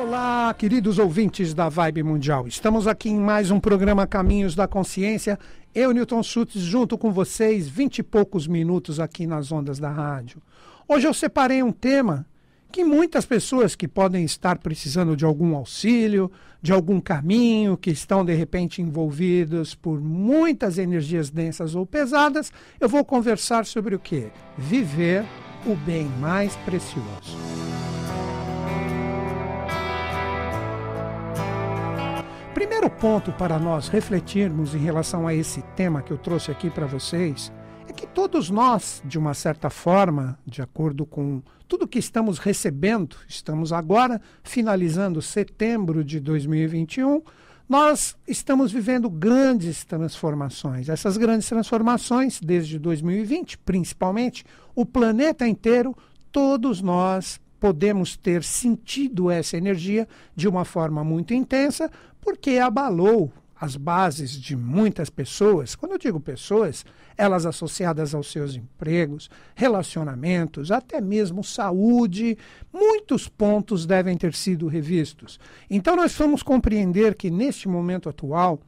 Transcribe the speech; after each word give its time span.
Olá, 0.00 0.54
queridos 0.54 0.96
ouvintes 0.96 1.52
da 1.52 1.68
Vibe 1.68 2.04
Mundial. 2.04 2.46
Estamos 2.46 2.86
aqui 2.86 3.08
em 3.08 3.18
mais 3.18 3.50
um 3.50 3.58
programa 3.58 4.06
Caminhos 4.06 4.54
da 4.54 4.68
Consciência. 4.68 5.36
Eu, 5.74 5.90
Newton 5.90 6.22
Schultz, 6.22 6.60
junto 6.60 6.96
com 6.96 7.10
vocês, 7.10 7.68
vinte 7.68 7.98
e 7.98 8.02
poucos 8.04 8.46
minutos 8.46 9.00
aqui 9.00 9.26
nas 9.26 9.50
ondas 9.50 9.80
da 9.80 9.90
rádio. 9.90 10.40
Hoje 10.86 11.08
eu 11.08 11.12
separei 11.12 11.64
um 11.64 11.72
tema 11.72 12.24
que 12.70 12.84
muitas 12.84 13.26
pessoas 13.26 13.74
que 13.74 13.88
podem 13.88 14.24
estar 14.24 14.58
precisando 14.58 15.16
de 15.16 15.24
algum 15.24 15.56
auxílio, 15.56 16.30
de 16.62 16.72
algum 16.72 17.00
caminho, 17.00 17.76
que 17.76 17.90
estão 17.90 18.24
de 18.24 18.34
repente 18.34 18.80
envolvidos 18.80 19.74
por 19.74 20.00
muitas 20.00 20.78
energias 20.78 21.28
densas 21.28 21.74
ou 21.74 21.84
pesadas, 21.84 22.52
eu 22.78 22.88
vou 22.88 23.04
conversar 23.04 23.66
sobre 23.66 23.96
o 23.96 23.98
que? 23.98 24.28
Viver 24.56 25.24
o 25.66 25.74
bem 25.74 26.06
mais 26.20 26.54
precioso. 26.58 27.36
Primeiro 32.58 32.90
ponto 32.90 33.30
para 33.34 33.56
nós 33.56 33.86
refletirmos 33.86 34.74
em 34.74 34.78
relação 34.78 35.28
a 35.28 35.32
esse 35.32 35.62
tema 35.76 36.02
que 36.02 36.10
eu 36.10 36.18
trouxe 36.18 36.50
aqui 36.50 36.68
para 36.68 36.86
vocês 36.86 37.52
é 37.88 37.92
que 37.92 38.04
todos 38.04 38.50
nós, 38.50 39.00
de 39.04 39.16
uma 39.16 39.32
certa 39.32 39.70
forma, 39.70 40.36
de 40.44 40.60
acordo 40.60 41.06
com 41.06 41.40
tudo 41.68 41.86
que 41.86 42.00
estamos 42.00 42.40
recebendo, 42.40 43.14
estamos 43.28 43.72
agora 43.72 44.20
finalizando 44.42 45.22
setembro 45.22 46.02
de 46.02 46.18
2021, 46.18 47.22
nós 47.68 48.16
estamos 48.26 48.72
vivendo 48.72 49.08
grandes 49.08 49.84
transformações. 49.84 50.88
Essas 50.88 51.16
grandes 51.16 51.48
transformações, 51.48 52.40
desde 52.40 52.76
2020, 52.76 53.56
principalmente, 53.58 54.44
o 54.74 54.84
planeta 54.84 55.46
inteiro, 55.46 55.96
todos 56.32 56.82
nós 56.82 57.40
podemos 57.60 58.16
ter 58.16 58.42
sentido 58.42 59.30
essa 59.30 59.56
energia 59.56 60.08
de 60.34 60.48
uma 60.48 60.64
forma 60.64 61.02
muito 61.02 61.34
intensa, 61.34 61.90
porque 62.28 62.58
abalou 62.58 63.32
as 63.58 63.74
bases 63.74 64.32
de 64.32 64.54
muitas 64.54 65.08
pessoas, 65.08 65.74
quando 65.74 65.92
eu 65.92 65.98
digo 65.98 66.20
pessoas, 66.20 66.84
elas 67.16 67.46
associadas 67.46 68.14
aos 68.14 68.30
seus 68.30 68.54
empregos, 68.54 69.30
relacionamentos, 69.54 70.70
até 70.70 71.00
mesmo 71.00 71.42
saúde, 71.42 72.36
muitos 72.70 73.28
pontos 73.28 73.86
devem 73.86 74.14
ter 74.14 74.34
sido 74.34 74.68
revistos. 74.68 75.40
Então 75.70 75.96
nós 75.96 76.14
vamos 76.18 76.42
compreender 76.42 77.14
que 77.14 77.30
neste 77.30 77.66
momento 77.66 78.10
atual, 78.10 78.60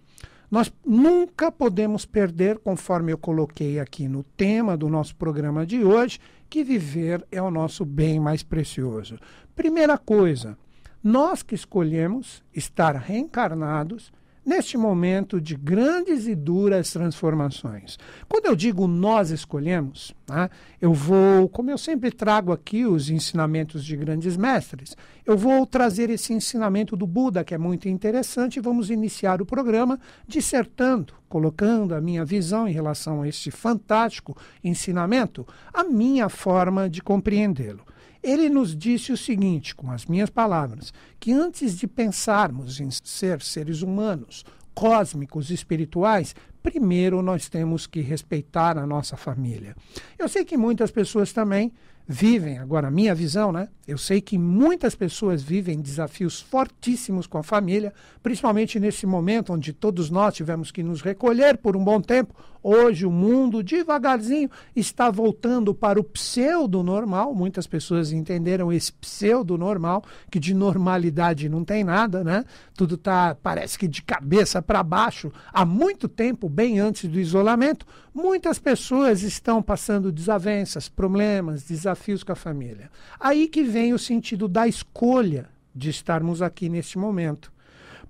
nós 0.50 0.72
nunca 0.83 1.52
podemos 1.52 2.06
perder, 2.06 2.61
conforme 2.61 3.12
eu 3.12 3.19
coloquei 3.19 3.78
aqui 3.78 4.08
no 4.08 4.22
tema 4.22 4.74
do 4.74 4.89
nosso 4.89 5.14
programa 5.17 5.67
de 5.67 5.84
hoje, 5.84 6.19
que 6.48 6.64
viver 6.64 7.22
é 7.30 7.42
o 7.42 7.50
nosso 7.50 7.84
bem 7.84 8.19
mais 8.19 8.42
precioso. 8.42 9.19
Primeira 9.55 9.98
coisa, 9.98 10.56
nós 11.02 11.42
que 11.42 11.54
escolhemos 11.54 12.42
estar 12.54 12.94
reencarnados 12.96 14.12
neste 14.44 14.76
momento 14.76 15.40
de 15.40 15.54
grandes 15.54 16.26
e 16.26 16.34
duras 16.34 16.90
transformações. 16.90 17.98
Quando 18.28 18.46
eu 18.46 18.56
digo 18.56 18.86
nós 18.86 19.30
escolhemos, 19.30 20.14
né, 20.28 20.48
eu 20.80 20.92
vou, 20.92 21.48
como 21.48 21.70
eu 21.70 21.78
sempre 21.78 22.10
trago 22.10 22.52
aqui 22.52 22.86
os 22.86 23.10
ensinamentos 23.10 23.84
de 23.84 23.96
grandes 23.96 24.36
mestres, 24.36 24.96
eu 25.26 25.36
vou 25.36 25.66
trazer 25.66 26.10
esse 26.10 26.32
ensinamento 26.32 26.96
do 26.96 27.06
Buda, 27.06 27.44
que 27.44 27.54
é 27.54 27.58
muito 27.58 27.88
interessante, 27.88 28.56
e 28.56 28.62
vamos 28.62 28.90
iniciar 28.90 29.40
o 29.42 29.46
programa 29.46 30.00
dissertando, 30.26 31.14
colocando 31.28 31.94
a 31.94 32.00
minha 32.00 32.24
visão 32.24 32.66
em 32.66 32.72
relação 32.72 33.22
a 33.22 33.28
este 33.28 33.50
fantástico 33.50 34.36
ensinamento, 34.64 35.46
a 35.72 35.84
minha 35.84 36.28
forma 36.28 36.88
de 36.88 37.02
compreendê-lo. 37.02 37.84
Ele 38.22 38.48
nos 38.48 38.76
disse 38.76 39.12
o 39.12 39.16
seguinte, 39.16 39.74
com 39.74 39.90
as 39.90 40.06
minhas 40.06 40.30
palavras, 40.30 40.92
que 41.18 41.32
antes 41.32 41.78
de 41.78 41.86
pensarmos 41.86 42.80
em 42.80 42.90
ser 42.90 43.40
seres 43.40 43.82
humanos, 43.82 44.44
cósmicos, 44.74 45.50
espirituais, 45.50 46.34
primeiro 46.62 47.22
nós 47.22 47.48
temos 47.48 47.86
que 47.86 48.00
respeitar 48.00 48.77
a 48.78 48.86
nossa 48.86 49.17
família. 49.17 49.74
Eu 50.18 50.28
sei 50.28 50.45
que 50.45 50.56
muitas 50.56 50.90
pessoas 50.90 51.33
também 51.33 51.72
vivem, 52.12 52.58
agora 52.58 52.89
a 52.89 52.90
minha 52.90 53.14
visão, 53.14 53.52
né? 53.52 53.68
Eu 53.86 53.96
sei 53.96 54.20
que 54.20 54.36
muitas 54.36 54.96
pessoas 54.96 55.42
vivem 55.42 55.80
desafios 55.80 56.40
fortíssimos 56.40 57.24
com 57.24 57.39
a 57.39 57.42
família, 57.42 57.95
principalmente 58.20 58.80
nesse 58.80 59.06
momento 59.06 59.52
onde 59.52 59.72
todos 59.72 60.11
nós 60.11 60.34
tivemos 60.34 60.72
que 60.72 60.83
nos 60.83 61.02
recolher 61.02 61.56
por 61.58 61.77
um 61.77 61.84
bom 61.84 62.00
tempo. 62.00 62.34
Hoje 62.62 63.06
o 63.06 63.10
mundo 63.10 63.62
devagarzinho 63.62 64.50
está 64.76 65.10
voltando 65.10 65.74
para 65.74 65.98
o 65.98 66.04
pseudo 66.04 66.82
normal. 66.82 67.34
Muitas 67.34 67.66
pessoas 67.66 68.12
entenderam 68.12 68.72
esse 68.72 68.92
pseudo 68.92 69.56
normal, 69.56 70.04
que 70.30 70.38
de 70.38 70.52
normalidade 70.52 71.48
não 71.48 71.64
tem 71.64 71.82
nada, 71.82 72.22
né? 72.22 72.44
Tudo 72.74 72.96
tá 72.96 73.36
parece 73.42 73.78
que 73.78 73.88
de 73.88 74.02
cabeça 74.02 74.60
para 74.60 74.82
baixo 74.82 75.32
há 75.52 75.64
muito 75.64 76.08
tempo, 76.08 76.48
bem 76.48 76.78
antes 76.78 77.08
do 77.08 77.18
isolamento. 77.18 77.86
Muitas 78.12 78.58
pessoas 78.58 79.22
estão 79.22 79.62
passando 79.62 80.12
desavenças, 80.12 80.88
problemas, 80.88 81.62
desafios 81.62 82.22
com 82.22 82.32
a 82.32 82.36
família. 82.36 82.90
Aí 83.18 83.48
que 83.48 83.62
vem 83.62 83.94
o 83.94 83.98
sentido 83.98 84.48
da 84.48 84.66
escolha 84.68 85.48
de 85.74 85.90
estarmos 85.90 86.42
aqui 86.42 86.68
neste 86.68 86.98
momento. 86.98 87.52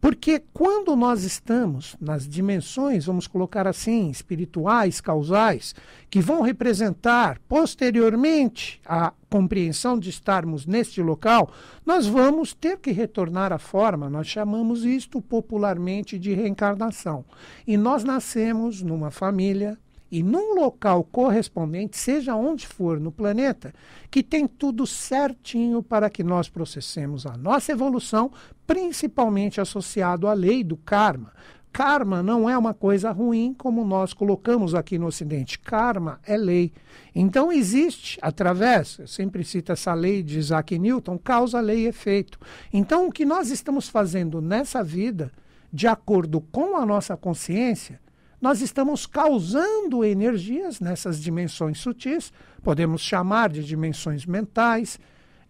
Porque 0.00 0.42
quando 0.54 0.96
nós 0.96 1.24
estamos 1.24 1.94
nas 2.00 2.26
dimensões, 2.26 3.04
vamos 3.04 3.26
colocar 3.26 3.66
assim, 3.66 4.08
espirituais, 4.08 4.98
causais, 4.98 5.74
que 6.08 6.22
vão 6.22 6.40
representar 6.40 7.38
posteriormente 7.46 8.80
a 8.86 9.12
compreensão 9.28 9.98
de 9.98 10.08
estarmos 10.08 10.64
neste 10.64 11.02
local, 11.02 11.52
nós 11.84 12.06
vamos 12.06 12.54
ter 12.54 12.78
que 12.78 12.92
retornar 12.92 13.52
à 13.52 13.58
forma, 13.58 14.08
nós 14.08 14.26
chamamos 14.26 14.84
isto 14.84 15.20
popularmente 15.20 16.18
de 16.18 16.32
reencarnação. 16.32 17.24
E 17.66 17.76
nós 17.76 18.02
nascemos 18.02 18.80
numa 18.80 19.10
família, 19.10 19.78
e 20.10 20.22
num 20.22 20.54
local 20.54 21.04
correspondente, 21.04 21.96
seja 21.96 22.34
onde 22.34 22.66
for 22.66 22.98
no 22.98 23.12
planeta, 23.12 23.72
que 24.10 24.22
tem 24.22 24.46
tudo 24.46 24.86
certinho 24.86 25.82
para 25.82 26.10
que 26.10 26.24
nós 26.24 26.48
processemos 26.48 27.26
a 27.26 27.36
nossa 27.36 27.72
evolução, 27.72 28.30
principalmente 28.66 29.60
associado 29.60 30.26
à 30.26 30.32
lei 30.32 30.64
do 30.64 30.76
karma. 30.76 31.32
Karma 31.72 32.20
não 32.20 32.50
é 32.50 32.58
uma 32.58 32.74
coisa 32.74 33.12
ruim 33.12 33.54
como 33.56 33.84
nós 33.84 34.12
colocamos 34.12 34.74
aqui 34.74 34.98
no 34.98 35.06
Ocidente. 35.06 35.58
Karma 35.58 36.18
é 36.26 36.36
lei. 36.36 36.72
Então 37.14 37.52
existe, 37.52 38.18
através, 38.20 38.98
eu 38.98 39.06
sempre 39.06 39.44
cito 39.44 39.70
essa 39.70 39.94
lei 39.94 40.22
de 40.22 40.38
Isaac 40.38 40.76
Newton, 40.76 41.16
causa, 41.16 41.60
lei 41.60 41.84
e 41.84 41.86
efeito. 41.86 42.40
Então 42.72 43.06
o 43.06 43.12
que 43.12 43.24
nós 43.24 43.50
estamos 43.50 43.88
fazendo 43.88 44.40
nessa 44.40 44.82
vida, 44.82 45.30
de 45.72 45.86
acordo 45.86 46.40
com 46.40 46.76
a 46.76 46.84
nossa 46.84 47.16
consciência, 47.16 48.00
nós 48.40 48.60
estamos 48.62 49.06
causando 49.06 50.04
energias 50.04 50.80
nessas 50.80 51.20
dimensões 51.20 51.78
sutis, 51.78 52.32
podemos 52.62 53.02
chamar 53.02 53.50
de 53.50 53.64
dimensões 53.64 54.24
mentais, 54.24 54.98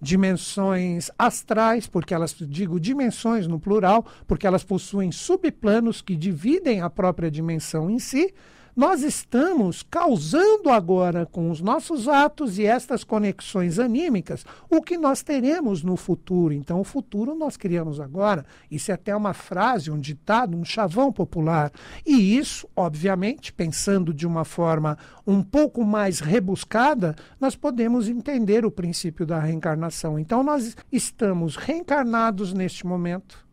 dimensões 0.00 1.10
astrais, 1.18 1.86
porque 1.86 2.14
elas, 2.14 2.34
digo 2.34 2.80
dimensões 2.80 3.46
no 3.46 3.60
plural, 3.60 4.04
porque 4.26 4.46
elas 4.46 4.64
possuem 4.64 5.12
subplanos 5.12 6.00
que 6.00 6.16
dividem 6.16 6.80
a 6.80 6.90
própria 6.90 7.30
dimensão 7.30 7.90
em 7.90 7.98
si, 7.98 8.34
nós 8.80 9.02
estamos 9.02 9.82
causando 9.82 10.70
agora 10.70 11.26
com 11.26 11.50
os 11.50 11.60
nossos 11.60 12.08
atos 12.08 12.58
e 12.58 12.64
estas 12.64 13.04
conexões 13.04 13.78
anímicas 13.78 14.42
o 14.70 14.80
que 14.80 14.96
nós 14.96 15.22
teremos 15.22 15.82
no 15.82 15.98
futuro. 15.98 16.54
Então, 16.54 16.80
o 16.80 16.84
futuro 16.84 17.34
nós 17.34 17.58
criamos 17.58 18.00
agora. 18.00 18.42
Isso 18.70 18.90
é 18.90 18.94
até 18.94 19.14
uma 19.14 19.34
frase, 19.34 19.90
um 19.90 20.00
ditado, 20.00 20.56
um 20.56 20.64
chavão 20.64 21.12
popular. 21.12 21.70
E 22.06 22.38
isso, 22.38 22.66
obviamente, 22.74 23.52
pensando 23.52 24.14
de 24.14 24.26
uma 24.26 24.46
forma 24.46 24.96
um 25.26 25.42
pouco 25.42 25.84
mais 25.84 26.20
rebuscada, 26.20 27.14
nós 27.38 27.54
podemos 27.54 28.08
entender 28.08 28.64
o 28.64 28.70
princípio 28.70 29.26
da 29.26 29.38
reencarnação. 29.38 30.18
Então, 30.18 30.42
nós 30.42 30.74
estamos 30.90 31.54
reencarnados 31.54 32.54
neste 32.54 32.86
momento 32.86 33.49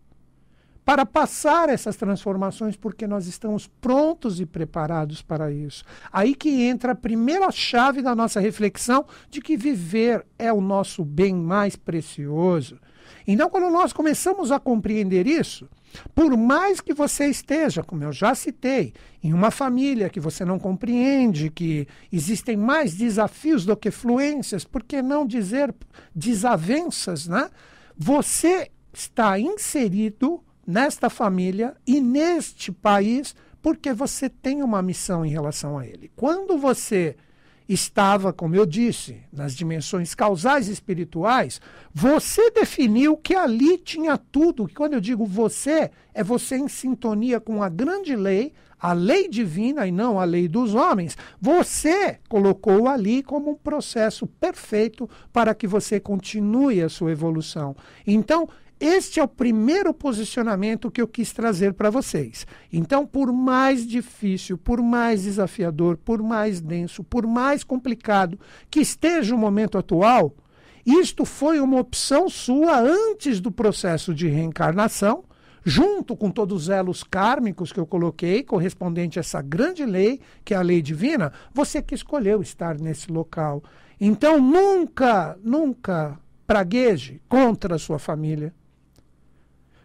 para 0.88 1.06
passar 1.06 1.68
essas 1.68 1.98
transformações, 1.98 2.78
porque 2.78 3.06
nós 3.06 3.28
estamos 3.28 3.68
prontos 3.68 4.40
e 4.40 4.46
preparados 4.46 5.22
para 5.22 5.52
isso. 5.52 5.84
Aí 6.14 6.34
que 6.34 6.62
entra 6.64 6.94
a 6.94 6.96
primeira 6.96 7.52
chave 7.52 8.02
da 8.02 8.16
nossa 8.16 8.40
reflexão 8.40 9.06
de 9.30 9.42
que 9.42 9.58
viver 9.58 10.26
é 10.40 10.52
o 10.54 10.62
nosso 10.62 11.04
bem 11.04 11.36
mais 11.36 11.76
precioso. 11.76 12.80
Então, 13.28 13.50
quando 13.50 13.70
nós 13.70 13.92
começamos 13.92 14.50
a 14.50 14.62
compreender 14.62 15.28
isso, 15.28 15.68
por 16.16 16.38
mais 16.38 16.80
que 16.80 16.94
você 16.94 17.26
esteja, 17.26 17.84
como 17.84 18.06
eu 18.06 18.14
já 18.14 18.34
citei, 18.34 18.94
em 19.22 19.34
uma 19.34 19.52
família 19.52 20.10
que 20.10 20.22
você 20.22 20.46
não 20.46 20.58
compreende, 20.58 21.50
que 21.50 21.86
existem 22.10 22.56
mais 22.56 22.96
desafios 22.96 23.66
do 23.66 23.76
que 23.76 23.92
fluências, 23.92 24.64
por 24.64 24.82
que 24.82 25.02
não 25.02 25.28
dizer 25.28 25.76
desavenças, 26.16 27.28
né? 27.28 27.50
Você 27.98 28.72
está 28.94 29.38
inserido 29.38 30.42
nesta 30.68 31.10
família 31.10 31.74
e 31.88 32.02
neste 32.02 32.72
país 32.72 33.34
porque 33.62 33.94
você 33.94 34.30
tem 34.30 34.62
uma 34.62 34.82
missão 34.82 35.26
em 35.26 35.30
relação 35.30 35.78
a 35.78 35.88
ele. 35.88 36.12
Quando 36.16 36.58
você 36.58 37.16
estava, 37.68 38.32
como 38.32 38.56
eu 38.56 38.66
disse, 38.66 39.18
nas 39.32 39.54
dimensões 39.56 40.16
causais 40.16 40.68
espirituais, 40.68 41.60
você 41.94 42.50
definiu 42.52 43.18
que 43.18 43.36
ali 43.36 43.78
tinha 43.78 44.18
tudo. 44.18 44.68
Que 44.68 44.76
quando 44.76 44.94
eu 44.94 45.02
digo 45.02 45.26
você, 45.26 45.92
é 46.14 46.24
você 46.24 46.56
em 46.56 46.68
sintonia 46.68 47.40
com 47.40 47.62
a 47.62 47.68
grande 47.68 48.16
lei, 48.16 48.54
a 48.80 48.94
lei 48.94 49.28
divina 49.28 49.88
e 49.88 49.92
não 49.92 50.20
a 50.20 50.24
lei 50.24 50.48
dos 50.48 50.74
homens. 50.76 51.18
Você 51.42 52.20
colocou 52.30 52.88
ali 52.88 53.22
como 53.22 53.52
um 53.52 53.56
processo 53.56 54.26
perfeito 54.26 55.10
para 55.34 55.54
que 55.54 55.68
você 55.68 56.00
continue 56.00 56.82
a 56.82 56.90
sua 56.90 57.12
evolução. 57.12 57.76
Então, 58.06 58.48
este 58.80 59.20
é 59.20 59.24
o 59.24 59.28
primeiro 59.28 59.92
posicionamento 59.92 60.92
que 60.92 61.02
eu 61.02 61.08
quis 61.08 61.34
trazer 61.34 61.74
para 61.74 61.90
vocês. 61.90 62.46
Então, 62.72 63.08
por 63.08 63.34
mais 63.34 63.88
difícil, 63.88 64.58
por 64.58 64.82
mais 64.82 65.24
desafiador, 65.24 65.98
por 65.98 66.22
mais 66.22 66.62
denso, 66.62 67.04
por 67.04 67.26
mais 67.26 67.64
complicado 67.64 68.40
que 68.70 68.80
esteja 68.80 69.34
o 69.34 69.38
momento 69.38 69.78
atual, 69.80 70.36
isto 70.86 71.26
foi 71.26 71.60
uma 71.60 71.80
opção 71.80 72.30
sua 72.30 72.80
antes 72.80 73.40
do 73.40 73.52
processo 73.52 74.14
de 74.14 74.28
reencarnação, 74.28 75.24
junto 75.66 76.16
com 76.16 76.30
todos 76.30 76.64
os 76.64 76.70
elos 76.70 77.04
kármicos 77.04 77.74
que 77.74 77.80
eu 77.80 77.86
coloquei, 77.86 78.44
correspondente 78.44 79.18
a 79.18 79.22
essa 79.22 79.42
grande 79.42 79.86
lei, 79.86 80.22
que 80.46 80.54
é 80.54 80.58
a 80.58 80.62
lei 80.62 80.82
divina, 80.84 81.34
você 81.52 81.82
que 81.82 81.96
escolheu 81.96 82.42
estar 82.42 82.80
nesse 82.80 83.12
local. 83.12 83.64
Então, 84.00 84.40
nunca, 84.40 85.36
nunca 85.44 86.18
pragueje 86.46 87.20
contra 87.28 87.76
a 87.76 87.80
sua 87.80 88.00
família 88.00 88.54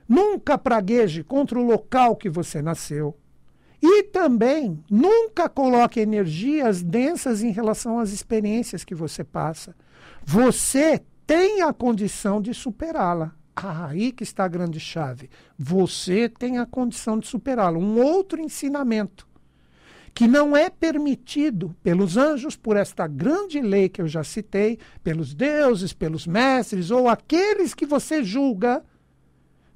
Nunca 0.09 0.59
pragueje 0.59 1.23
contra 1.23 1.59
o 1.59 1.65
local 1.65 2.17
que 2.17 2.29
você 2.29 2.61
nasceu. 2.61 3.17
E 3.83 4.05
também 4.05 4.83
nunca 4.89 5.49
coloque 5.49 5.99
energias 5.99 6.83
densas 6.83 7.43
em 7.43 7.51
relação 7.51 7.99
às 7.99 8.13
experiências 8.13 8.85
que 8.85 8.95
você 8.95 9.25
passa. 9.25 9.75
Você 10.25 11.03
tem 11.27 11.63
a 11.63 11.73
condição 11.73 12.41
de 12.41 12.55
superá-la. 12.55 13.35
Ah, 13.55 13.87
aí 13.87 14.13
que 14.13 14.23
está 14.23 14.45
a 14.45 14.49
grande 14.49 14.79
chave. 14.79 15.29
Você 15.59 16.29
tem 16.29 16.59
a 16.59 16.67
condição 16.67 17.19
de 17.19 17.27
superá-la. 17.27 17.79
Um 17.79 18.01
outro 18.01 18.41
ensinamento 18.41 19.27
que 20.15 20.29
não 20.29 20.57
é 20.57 20.69
permitido 20.69 21.75
pelos 21.83 22.17
anjos, 22.17 22.55
por 22.57 22.77
esta 22.77 23.07
grande 23.07 23.61
lei 23.61 23.89
que 23.89 24.01
eu 24.01 24.07
já 24.07 24.23
citei, 24.23 24.79
pelos 25.03 25.35
deuses, 25.35 25.93
pelos 25.93 26.27
mestres 26.27 26.91
ou 26.91 27.09
aqueles 27.09 27.75
que 27.75 27.87
você 27.87 28.23
julga 28.23 28.85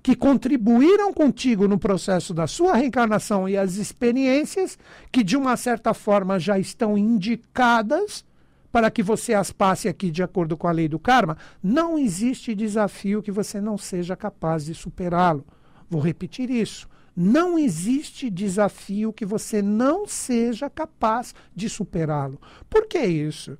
que 0.07 0.15
contribuíram 0.15 1.13
contigo 1.13 1.67
no 1.67 1.81
processo 1.81 2.33
da 2.33 2.47
sua 2.47 2.77
reencarnação 2.77 3.49
e 3.49 3.57
as 3.57 3.75
experiências 3.75 4.79
que, 5.11 5.25
de 5.25 5.37
uma 5.37 5.57
certa 5.57 5.93
forma, 5.93 6.39
já 6.39 6.57
estão 6.61 6.97
indicadas 6.97 8.25
para 8.71 8.89
que 8.89 9.03
você 9.03 9.35
as 9.35 9.51
passe 9.51 9.89
aqui 9.89 10.13
de 10.13 10.23
acordo 10.23 10.57
com 10.57 10.69
a 10.69 10.71
lei 10.71 10.87
do 10.87 10.97
karma, 10.97 11.37
não 11.61 11.99
existe 11.99 12.55
desafio 12.55 13.21
que 13.21 13.33
você 13.33 13.61
não 13.61 13.77
seja 13.77 14.15
capaz 14.15 14.67
de 14.67 14.75
superá-lo. 14.75 15.45
Vou 15.91 16.01
repetir 16.01 16.51
isso. 16.51 16.89
Não 17.17 17.59
existe 17.59 18.31
desafio 18.31 19.13
que 19.13 19.27
você 19.27 19.61
não 19.61 20.07
seja 20.07 20.71
capaz 20.71 21.35
de 21.53 21.69
superá-lo. 21.69 22.41
Por 22.71 22.87
que 22.87 23.01
isso? 23.05 23.59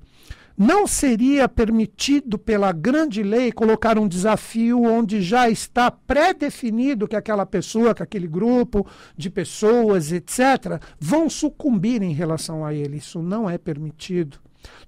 Não 0.57 0.87
seria 0.87 1.47
permitido 1.47 2.35
pela 2.35 2.71
grande 2.71 3.21
lei 3.21 3.51
colocar 3.51 3.99
um 3.99 4.07
desafio 4.07 4.81
onde 4.81 5.21
já 5.21 5.47
está 5.47 5.91
pré-definido 5.91 7.07
que 7.07 7.15
aquela 7.15 7.45
pessoa, 7.45 7.93
que 7.93 8.01
aquele 8.01 8.27
grupo 8.27 8.83
de 9.15 9.29
pessoas, 9.29 10.11
etc., 10.11 10.81
vão 10.99 11.29
sucumbir 11.29 12.01
em 12.01 12.11
relação 12.11 12.65
a 12.65 12.73
ele. 12.73 12.97
Isso 12.97 13.21
não 13.21 13.47
é 13.47 13.59
permitido. 13.59 14.39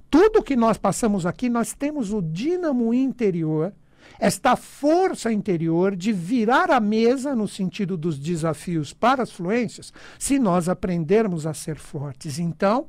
Tudo 0.10 0.42
que 0.42 0.56
nós 0.56 0.75
passamos 0.75 1.27
aqui, 1.27 1.50
nós 1.50 1.71
temos 1.71 2.12
o 2.12 2.19
dínamo 2.19 2.92
interior, 2.92 3.71
esta 4.19 4.56
força 4.56 5.31
interior 5.31 5.95
de 5.95 6.12
virar 6.12 6.71
a 6.71 6.80
mesa 6.80 7.36
no 7.36 7.48
sentido 7.48 7.95
dos 7.95 8.18
desafios 8.18 8.92
para 8.92 9.21
as 9.21 9.31
fluências, 9.31 9.94
se 10.18 10.39
nós 10.39 10.68
aprendermos 10.68 11.45
a 11.45 11.54
ser 11.54 11.77
fortes. 11.77 12.39
Então, 12.39 12.88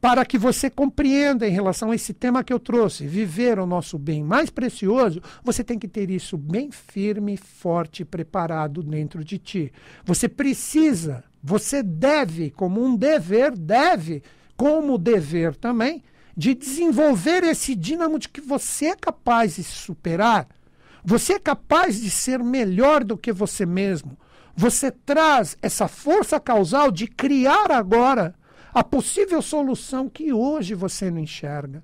para 0.00 0.24
que 0.24 0.38
você 0.38 0.68
compreenda 0.68 1.46
em 1.48 1.52
relação 1.52 1.90
a 1.90 1.94
esse 1.94 2.12
tema 2.12 2.44
que 2.44 2.52
eu 2.52 2.60
trouxe, 2.60 3.06
viver 3.06 3.58
o 3.58 3.66
nosso 3.66 3.98
bem 3.98 4.22
mais 4.22 4.50
precioso, 4.50 5.22
você 5.42 5.64
tem 5.64 5.78
que 5.78 5.88
ter 5.88 6.10
isso 6.10 6.36
bem 6.36 6.70
firme, 6.70 7.36
forte, 7.36 8.04
preparado 8.04 8.82
dentro 8.82 9.24
de 9.24 9.38
ti. 9.38 9.72
Você 10.04 10.28
precisa, 10.28 11.24
você 11.42 11.82
deve, 11.82 12.50
como 12.50 12.84
um 12.84 12.94
dever, 12.94 13.56
deve, 13.56 14.22
como 14.56 14.98
dever 14.98 15.56
também, 15.56 16.02
de 16.36 16.54
desenvolver 16.54 17.42
esse 17.44 17.74
dínamo 17.74 18.18
de 18.18 18.28
que 18.28 18.40
você 18.40 18.86
é 18.86 18.96
capaz 18.96 19.56
de 19.56 19.64
se 19.64 19.72
superar. 19.72 20.46
Você 21.02 21.34
é 21.34 21.38
capaz 21.38 22.00
de 22.00 22.10
ser 22.10 22.40
melhor 22.40 23.02
do 23.02 23.16
que 23.16 23.32
você 23.32 23.64
mesmo. 23.64 24.18
Você 24.54 24.90
traz 24.90 25.56
essa 25.62 25.88
força 25.88 26.38
causal 26.38 26.90
de 26.90 27.06
criar 27.06 27.70
agora 27.70 28.34
a 28.76 28.84
possível 28.84 29.40
solução 29.40 30.06
que 30.06 30.34
hoje 30.34 30.74
você 30.74 31.10
não 31.10 31.18
enxerga. 31.18 31.82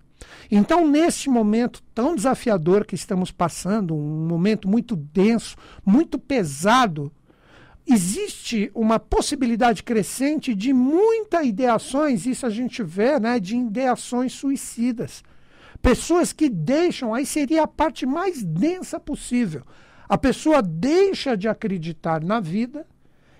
Então, 0.51 0.87
neste 0.87 1.31
momento 1.31 1.83
tão 1.95 2.15
desafiador 2.15 2.85
que 2.85 2.95
estamos 2.95 3.31
passando, 3.31 3.95
um 3.95 4.27
momento 4.27 4.69
muito 4.69 4.95
denso, 4.95 5.57
muito 5.87 6.19
pesado, 6.19 7.11
existe 7.87 8.71
uma 8.75 9.01
possibilidade 9.01 9.83
crescente 9.83 10.55
de 10.55 10.75
muitas 10.75 11.47
ideações, 11.47 12.27
isso 12.27 12.45
a 12.45 12.51
gente 12.51 12.83
vê, 12.83 13.19
né, 13.19 13.41
de 13.41 13.57
ideações 13.57 14.35
suicidas. 14.35 15.25
Pessoas 15.81 16.31
que 16.31 16.51
deixam, 16.51 17.15
aí 17.15 17.25
seria 17.25 17.63
a 17.63 17.67
parte 17.67 18.05
mais 18.05 18.45
densa 18.45 19.01
possível. 19.01 19.63
A 20.07 20.19
pessoa 20.19 20.61
deixa 20.61 21.39
de 21.39 21.49
acreditar 21.49 22.23
na 22.23 22.39
vida, 22.39 22.87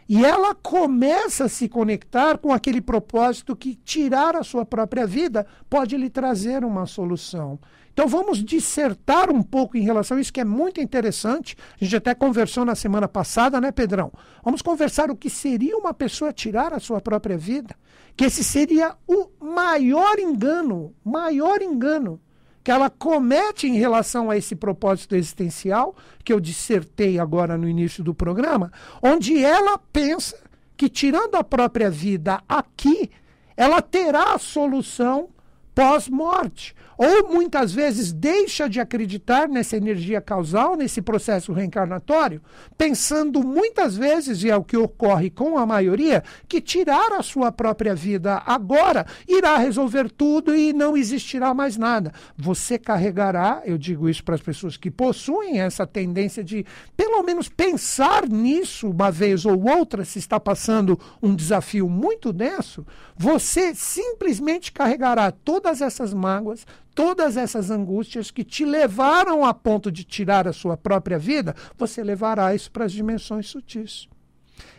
e 0.09 0.25
ela 0.25 0.55
começa 0.55 1.45
a 1.45 1.49
se 1.49 1.69
conectar 1.69 2.39
com 2.39 2.53
aquele 2.53 2.81
propósito 2.81 3.57
que 3.57 3.75
tirar 3.75 4.37
a 4.37 4.43
sua 4.43 4.65
própria 4.65 5.07
vida 5.07 5.47
pode 5.71 5.97
lhe 5.97 6.11
trazer 6.11 6.65
uma 6.65 6.87
solução. 6.87 7.59
Então 7.93 8.09
vamos 8.09 8.43
dissertar 8.43 9.31
um 9.31 9.43
pouco 9.43 9.77
em 9.77 9.83
relação 9.83 10.17
a 10.17 10.21
isso, 10.21 10.33
que 10.33 10.41
é 10.41 10.45
muito 10.45 10.81
interessante. 10.81 11.57
A 11.81 11.85
gente 11.85 11.97
até 11.97 12.15
conversou 12.15 12.65
na 12.65 12.75
semana 12.75 13.07
passada, 13.07 13.61
né, 13.61 13.71
Pedrão? 13.71 14.11
Vamos 14.43 14.63
conversar 14.63 15.11
o 15.11 15.17
que 15.17 15.29
seria 15.29 15.77
uma 15.77 15.93
pessoa 15.93 16.33
tirar 16.33 16.73
a 16.73 16.81
sua 16.81 17.01
própria 17.01 17.37
vida. 17.37 17.75
Que 18.17 18.25
esse 18.25 18.43
seria 18.43 18.97
o 19.07 19.29
maior 19.41 20.19
engano, 20.19 20.95
maior 21.05 21.61
engano 21.61 22.19
que 22.63 22.71
ela 22.71 22.89
comete 22.89 23.67
em 23.67 23.77
relação 23.77 24.31
a 24.31 24.37
esse 24.37 24.55
propósito 24.55 25.17
existencial, 25.17 25.97
que 26.25 26.33
eu 26.33 26.41
dissertei 26.41 27.19
agora 27.19 27.59
no 27.59 27.69
início 27.69 28.05
do 28.05 28.15
programa, 28.15 28.73
onde 29.03 29.43
ela 29.43 29.79
pensa 29.79 30.39
que, 30.77 30.89
tirando 30.89 31.35
a 31.35 31.45
própria 31.45 31.91
vida 31.91 32.43
aqui, 32.49 33.11
ela 33.57 33.83
terá 33.83 34.35
a 34.35 34.39
solução 34.39 35.29
pós-morte 35.75 36.75
ou 36.97 37.29
muitas 37.29 37.73
vezes 37.73 38.13
deixa 38.13 38.69
de 38.69 38.81
acreditar 38.81 39.49
nessa 39.49 39.77
energia 39.77 40.21
causal, 40.21 40.77
nesse 40.77 41.03
processo 41.03 41.53
reencarnatório, 41.53 42.43
pensando 42.77 43.43
muitas 43.43 43.97
vezes, 43.97 44.43
e 44.43 44.51
é 44.51 44.57
o 44.57 44.65
que 44.65 44.77
ocorre 44.77 45.31
com 45.31 45.59
a 45.59 45.67
maioria, 45.67 46.23
que 46.49 46.61
tirar 46.61 47.13
a 47.13 47.23
sua 47.23 47.51
própria 47.51 47.95
vida 47.95 48.43
agora 48.47 49.07
irá 49.27 49.57
resolver 49.57 50.11
tudo 50.11 50.55
e 50.55 50.73
não 50.73 50.97
existirá 50.97 51.55
mais 51.55 51.77
nada. 51.77 52.13
Você 52.37 52.79
carregará, 52.79 53.63
eu 53.65 53.79
digo 53.79 54.09
isso 54.09 54.25
para 54.25 54.35
as 54.35 54.43
pessoas 54.43 54.77
que 54.77 54.91
possuem 54.91 55.61
essa 55.61 55.87
tendência 55.87 56.43
de 56.43 56.65
pelo 56.97 57.23
menos 57.23 57.49
pensar 57.49 58.29
nisso 58.29 58.91
uma 58.91 59.11
vez 59.11 59.45
ou 59.45 59.69
outra, 59.69 60.05
se 60.05 60.19
está 60.19 60.39
passando 60.39 60.99
um 61.23 61.35
desafio 61.35 61.89
muito 61.89 62.33
denso, 62.33 62.87
você 63.17 63.75
simplesmente 63.75 64.73
carregará 64.73 65.31
todas 65.31 65.81
essas 65.81 66.13
mágoas, 66.13 66.67
todas 66.95 67.37
essas 67.37 67.71
angústias 67.71 68.31
que 68.31 68.45
te 68.45 68.65
levaram 68.65 69.45
a 69.45 69.53
ponto 69.53 69.91
de 69.91 70.05
tirar 70.05 70.47
a 70.47 70.53
sua 70.53 70.77
própria 70.77 71.19
vida, 71.19 71.55
você 71.77 72.03
levará 72.03 72.55
isso 72.55 72.71
para 72.71 72.85
as 72.85 72.93
dimensões 72.93 73.49
sutis. 73.49 74.09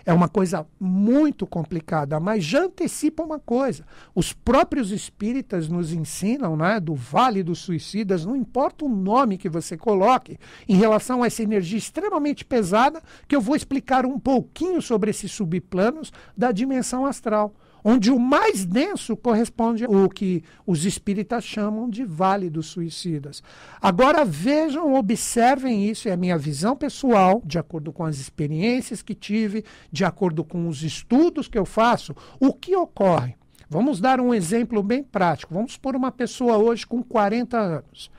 É 0.05 0.13
uma 0.13 0.27
coisa 0.27 0.67
muito 0.79 1.48
complicada, 1.48 2.20
mas 2.20 2.43
já 2.43 2.63
antecipa 2.63 3.24
uma 3.24 3.39
coisa. 3.39 3.86
Os 4.13 4.34
próprios 4.34 4.91
espíritas 4.91 5.70
nos 5.70 5.93
ensinam, 5.93 6.58
né, 6.58 6.79
do 6.79 6.93
Vale 6.93 7.41
dos 7.41 7.60
Suicidas, 7.60 8.25
não 8.25 8.36
importa 8.36 8.86
o 8.86 8.89
nome 8.89 9.38
que 9.38 9.50
você 9.50 9.77
coloque, 9.77 10.38
em 10.67 10.75
relação 10.75 11.24
a 11.24 11.27
essa 11.27 11.41
energia 11.41 11.77
extremamente 11.77 12.43
pesada, 12.43 13.01
que 13.27 13.36
eu 13.36 13.41
vou 13.41 13.55
explicar 13.55 14.05
um 14.05 14.20
pouquinho 14.20 14.82
sobre 14.82 15.10
esses 15.10 15.32
subplanos 15.32 16.12
da 16.36 16.51
dimensão 16.51 17.05
astral 17.05 17.53
onde 17.84 18.12
o 18.12 18.20
mais 18.20 18.66
denso 18.66 19.16
corresponde 19.18 19.86
ao 19.86 20.10
que 20.10 20.44
os 20.66 20.86
espíritas 20.86 21.44
chamam 21.44 21.90
de 21.90 22.06
Vale 22.06 22.50
dos 22.50 22.68
Suicidas. 22.68 23.44
Agora 23.82 24.24
vejam, 24.24 24.94
observem 24.94 25.90
isso, 25.90 26.08
é 26.08 26.13
a 26.13 26.18
minha 26.18 26.38
visão 26.38 26.75
pessoal, 26.75 27.42
de 27.46 27.60
acordo 27.60 27.92
com 27.92 28.06
as 28.06 28.18
experiências 28.20 29.02
que 29.02 29.13
tive, 29.13 29.66
de 29.92 30.06
acordo 30.06 30.44
com 30.44 30.68
os 30.68 30.84
estudos 30.84 31.48
que 31.48 31.58
eu 31.58 31.66
faço, 31.66 32.16
o 32.40 32.54
que 32.54 32.75
ocorre. 32.75 33.36
Vamos 33.70 34.00
dar 34.00 34.20
um 34.20 34.34
exemplo 34.34 34.84
bem 34.84 35.04
prático. 35.04 35.54
Vamos 35.54 35.74
supor 35.74 35.96
uma 35.96 36.12
pessoa 36.12 36.58
hoje 36.58 36.86
com 36.86 37.02
40 37.02 37.58
anos. 37.58 38.12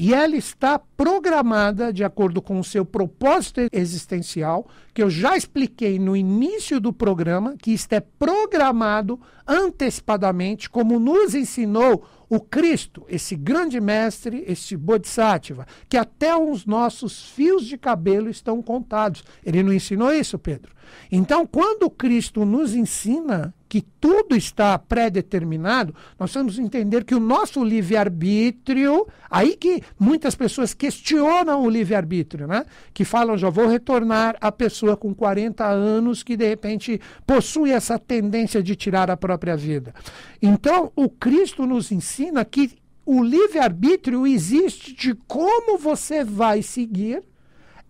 E 0.00 0.14
ela 0.14 0.36
está 0.36 0.78
programada 0.78 1.92
de 1.92 2.04
acordo 2.04 2.40
com 2.40 2.60
o 2.60 2.64
seu 2.64 2.84
propósito 2.84 3.62
existencial, 3.72 4.64
que 4.94 5.02
eu 5.02 5.10
já 5.10 5.36
expliquei 5.36 5.98
no 5.98 6.16
início 6.16 6.78
do 6.78 6.92
programa, 6.92 7.56
que 7.58 7.72
isto 7.72 7.92
é 7.94 7.98
programado 7.98 9.20
antecipadamente, 9.44 10.70
como 10.70 11.00
nos 11.00 11.34
ensinou 11.34 12.06
o 12.28 12.38
Cristo, 12.38 13.04
esse 13.08 13.34
grande 13.34 13.80
mestre, 13.80 14.44
esse 14.46 14.76
Bodhisattva, 14.76 15.66
que 15.88 15.96
até 15.96 16.36
os 16.36 16.64
nossos 16.64 17.24
fios 17.30 17.66
de 17.66 17.76
cabelo 17.76 18.30
estão 18.30 18.62
contados. 18.62 19.24
Ele 19.44 19.64
não 19.64 19.72
ensinou 19.72 20.12
isso, 20.12 20.38
Pedro? 20.38 20.76
Então, 21.10 21.44
quando 21.44 21.90
Cristo 21.90 22.44
nos 22.44 22.72
ensina 22.72 23.52
que 23.68 23.82
tudo 24.00 24.34
está 24.34 24.78
pré-determinado, 24.78 25.94
nós 26.18 26.32
vamos 26.32 26.58
entender 26.58 27.04
que 27.04 27.14
o 27.14 27.20
nosso 27.20 27.62
livre-arbítrio, 27.62 29.06
aí 29.30 29.54
que 29.56 29.82
muitas 29.98 30.34
pessoas 30.34 30.72
questionam 30.72 31.62
o 31.62 31.68
livre-arbítrio, 31.68 32.46
né? 32.46 32.64
Que 32.94 33.04
falam, 33.04 33.36
já 33.36 33.50
vou 33.50 33.68
retornar 33.68 34.36
a 34.40 34.50
pessoa 34.50 34.96
com 34.96 35.14
40 35.14 35.66
anos 35.66 36.22
que 36.22 36.36
de 36.36 36.48
repente 36.48 37.00
possui 37.26 37.70
essa 37.70 37.98
tendência 37.98 38.62
de 38.62 38.74
tirar 38.74 39.10
a 39.10 39.16
própria 39.16 39.56
vida. 39.56 39.94
Então, 40.40 40.90
o 40.96 41.08
Cristo 41.08 41.66
nos 41.66 41.92
ensina 41.92 42.44
que 42.44 42.72
o 43.04 43.22
livre-arbítrio 43.22 44.26
existe 44.26 44.94
de 44.94 45.14
como 45.26 45.76
você 45.76 46.24
vai 46.24 46.62
seguir 46.62 47.22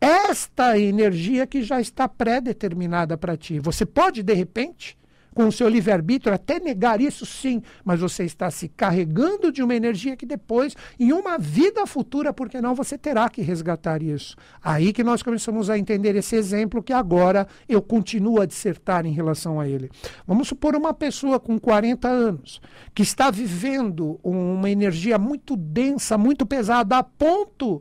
esta 0.00 0.78
energia 0.78 1.46
que 1.46 1.62
já 1.62 1.80
está 1.80 2.08
pré-determinada 2.08 3.16
para 3.16 3.36
ti. 3.36 3.58
Você 3.58 3.84
pode, 3.84 4.22
de 4.22 4.32
repente, 4.32 4.97
com 5.38 5.46
o 5.46 5.52
seu 5.52 5.68
livre-arbítrio, 5.68 6.34
até 6.34 6.58
negar 6.58 7.00
isso 7.00 7.24
sim, 7.24 7.62
mas 7.84 8.00
você 8.00 8.24
está 8.24 8.50
se 8.50 8.68
carregando 8.68 9.52
de 9.52 9.62
uma 9.62 9.72
energia 9.72 10.16
que 10.16 10.26
depois, 10.26 10.74
em 10.98 11.12
uma 11.12 11.38
vida 11.38 11.86
futura, 11.86 12.32
porque 12.32 12.60
não, 12.60 12.74
você 12.74 12.98
terá 12.98 13.28
que 13.28 13.40
resgatar 13.40 14.02
isso. 14.02 14.34
Aí 14.60 14.92
que 14.92 15.04
nós 15.04 15.22
começamos 15.22 15.70
a 15.70 15.78
entender 15.78 16.16
esse 16.16 16.34
exemplo 16.34 16.82
que 16.82 16.92
agora 16.92 17.46
eu 17.68 17.80
continuo 17.80 18.40
a 18.40 18.46
dissertar 18.46 19.06
em 19.06 19.12
relação 19.12 19.60
a 19.60 19.68
ele. 19.68 19.88
Vamos 20.26 20.48
supor 20.48 20.74
uma 20.74 20.92
pessoa 20.92 21.38
com 21.38 21.56
40 21.56 22.08
anos, 22.08 22.60
que 22.92 23.02
está 23.04 23.30
vivendo 23.30 24.18
uma 24.24 24.68
energia 24.68 25.18
muito 25.18 25.56
densa, 25.56 26.18
muito 26.18 26.44
pesada, 26.44 26.98
a 26.98 27.04
ponto 27.04 27.80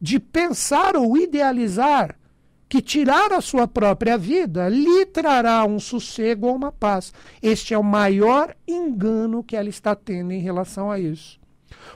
de 0.00 0.20
pensar 0.20 0.94
ou 0.94 1.16
idealizar 1.18 2.14
que 2.68 2.82
tirar 2.82 3.32
a 3.32 3.40
sua 3.40 3.68
própria 3.68 4.18
vida 4.18 4.68
lhe 4.68 5.06
trará 5.06 5.64
um 5.64 5.78
sossego 5.78 6.48
ou 6.48 6.56
uma 6.56 6.72
paz. 6.72 7.12
Este 7.42 7.74
é 7.74 7.78
o 7.78 7.84
maior 7.84 8.54
engano 8.66 9.42
que 9.42 9.56
ela 9.56 9.68
está 9.68 9.94
tendo 9.94 10.32
em 10.32 10.40
relação 10.40 10.90
a 10.90 10.98
isso. 10.98 11.38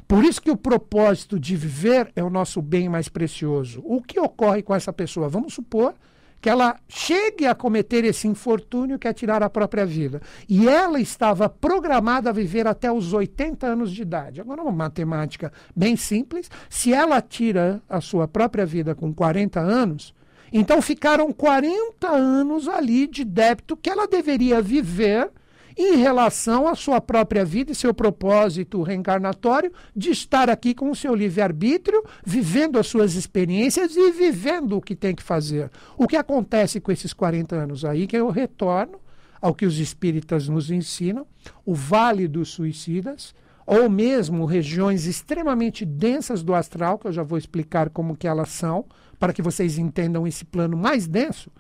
Por 0.07 0.25
isso 0.25 0.41
que 0.41 0.51
o 0.51 0.57
propósito 0.57 1.39
de 1.39 1.57
viver 1.57 2.13
é 2.15 2.23
o 2.23 2.31
nosso 2.31 2.63
bem 2.63 2.89
mais 2.89 3.09
precioso. 3.09 3.83
O 3.85 4.03
que 4.03 4.21
ocorre 4.21 4.63
com 4.63 4.75
essa 4.75 4.93
pessoa? 4.93 5.29
Vamos 5.29 5.55
supor 5.55 5.95
que 6.41 6.49
ela 6.49 6.77
chegue 6.89 7.47
a 7.47 7.55
cometer 7.55 8.03
esse 8.05 8.27
infortúnio 8.27 8.99
que 8.99 9.07
é 9.07 9.13
tirar 9.13 9.43
a 9.43 9.51
própria 9.51 9.85
vida. 9.85 10.23
E 10.49 10.69
ela 10.69 10.99
estava 10.99 11.49
programada 11.49 12.31
a 12.31 12.33
viver 12.33 12.67
até 12.67 12.91
os 12.91 13.13
80 13.13 13.67
anos 13.67 13.93
de 13.93 14.03
idade. 14.03 14.41
Agora, 14.41 14.63
uma 14.63 14.73
matemática 14.73 15.53
bem 15.77 15.97
simples: 15.97 16.51
se 16.69 16.93
ela 16.93 17.21
tira 17.21 17.83
a 17.89 18.01
sua 18.01 18.27
própria 18.27 18.65
vida 18.65 18.95
com 18.95 19.13
40 19.13 19.61
anos, 19.61 20.15
então 20.53 20.81
ficaram 20.83 21.33
40 21.33 22.09
anos 22.09 22.69
ali 22.69 23.07
de 23.07 23.25
débito 23.25 23.77
que 23.77 23.91
ela 23.91 24.07
deveria 24.07 24.61
viver 24.61 25.31
em 25.77 25.97
relação 25.97 26.69
à 26.69 26.75
sua 26.75 27.01
própria 27.01 27.45
vida 27.45 27.73
e 27.73 27.75
seu 27.75 27.95
propósito 27.95 28.83
reencarnatório 28.83 29.73
de 29.95 30.11
estar 30.11 30.51
aqui 30.51 30.75
com 30.75 30.91
o 30.91 30.97
seu 30.97 31.15
livre-arbítrio, 31.15 32.05
vivendo 32.25 32.79
as 32.79 32.87
suas 32.87 33.15
experiências 33.15 33.97
e 33.97 34.11
vivendo 34.11 34.77
o 34.77 34.83
que 34.83 34.95
tem 34.95 35.15
que 35.15 35.23
fazer. 35.23 35.71
O 35.97 36.07
que 36.07 36.17
acontece 36.17 36.81
com 36.81 36.93
esses 36.93 37.13
40 37.13 37.57
anos 37.57 37.85
aí 37.85 38.07
que 38.07 38.17
eu 38.17 38.29
retorno 38.29 39.01
ao 39.41 39.55
que 39.55 39.65
os 39.65 39.79
espíritas 39.79 40.49
nos 40.49 40.71
ensinam, 40.71 41.27
o 41.65 41.75
Vale 41.75 42.29
dos 42.29 42.51
Suicidas, 42.51 43.35
ou 43.67 43.89
mesmo 43.89 44.45
regiões 44.45 45.07
extremamente 45.07 45.85
densas 45.85 46.43
do 46.43 46.55
astral, 46.55 46.99
que 46.99 47.07
eu 47.07 47.13
já 47.13 47.23
vou 47.23 47.39
explicar 47.39 47.89
como 47.89 48.17
que 48.17 48.27
elas 48.27 48.51
são, 48.51 48.85
para 49.21 49.35
que 49.35 49.43
vocês 49.43 49.77
entendam 49.77 50.27
esse 50.27 50.47
plano 50.47 50.79
mais 50.79 51.07
denso, 51.07 51.53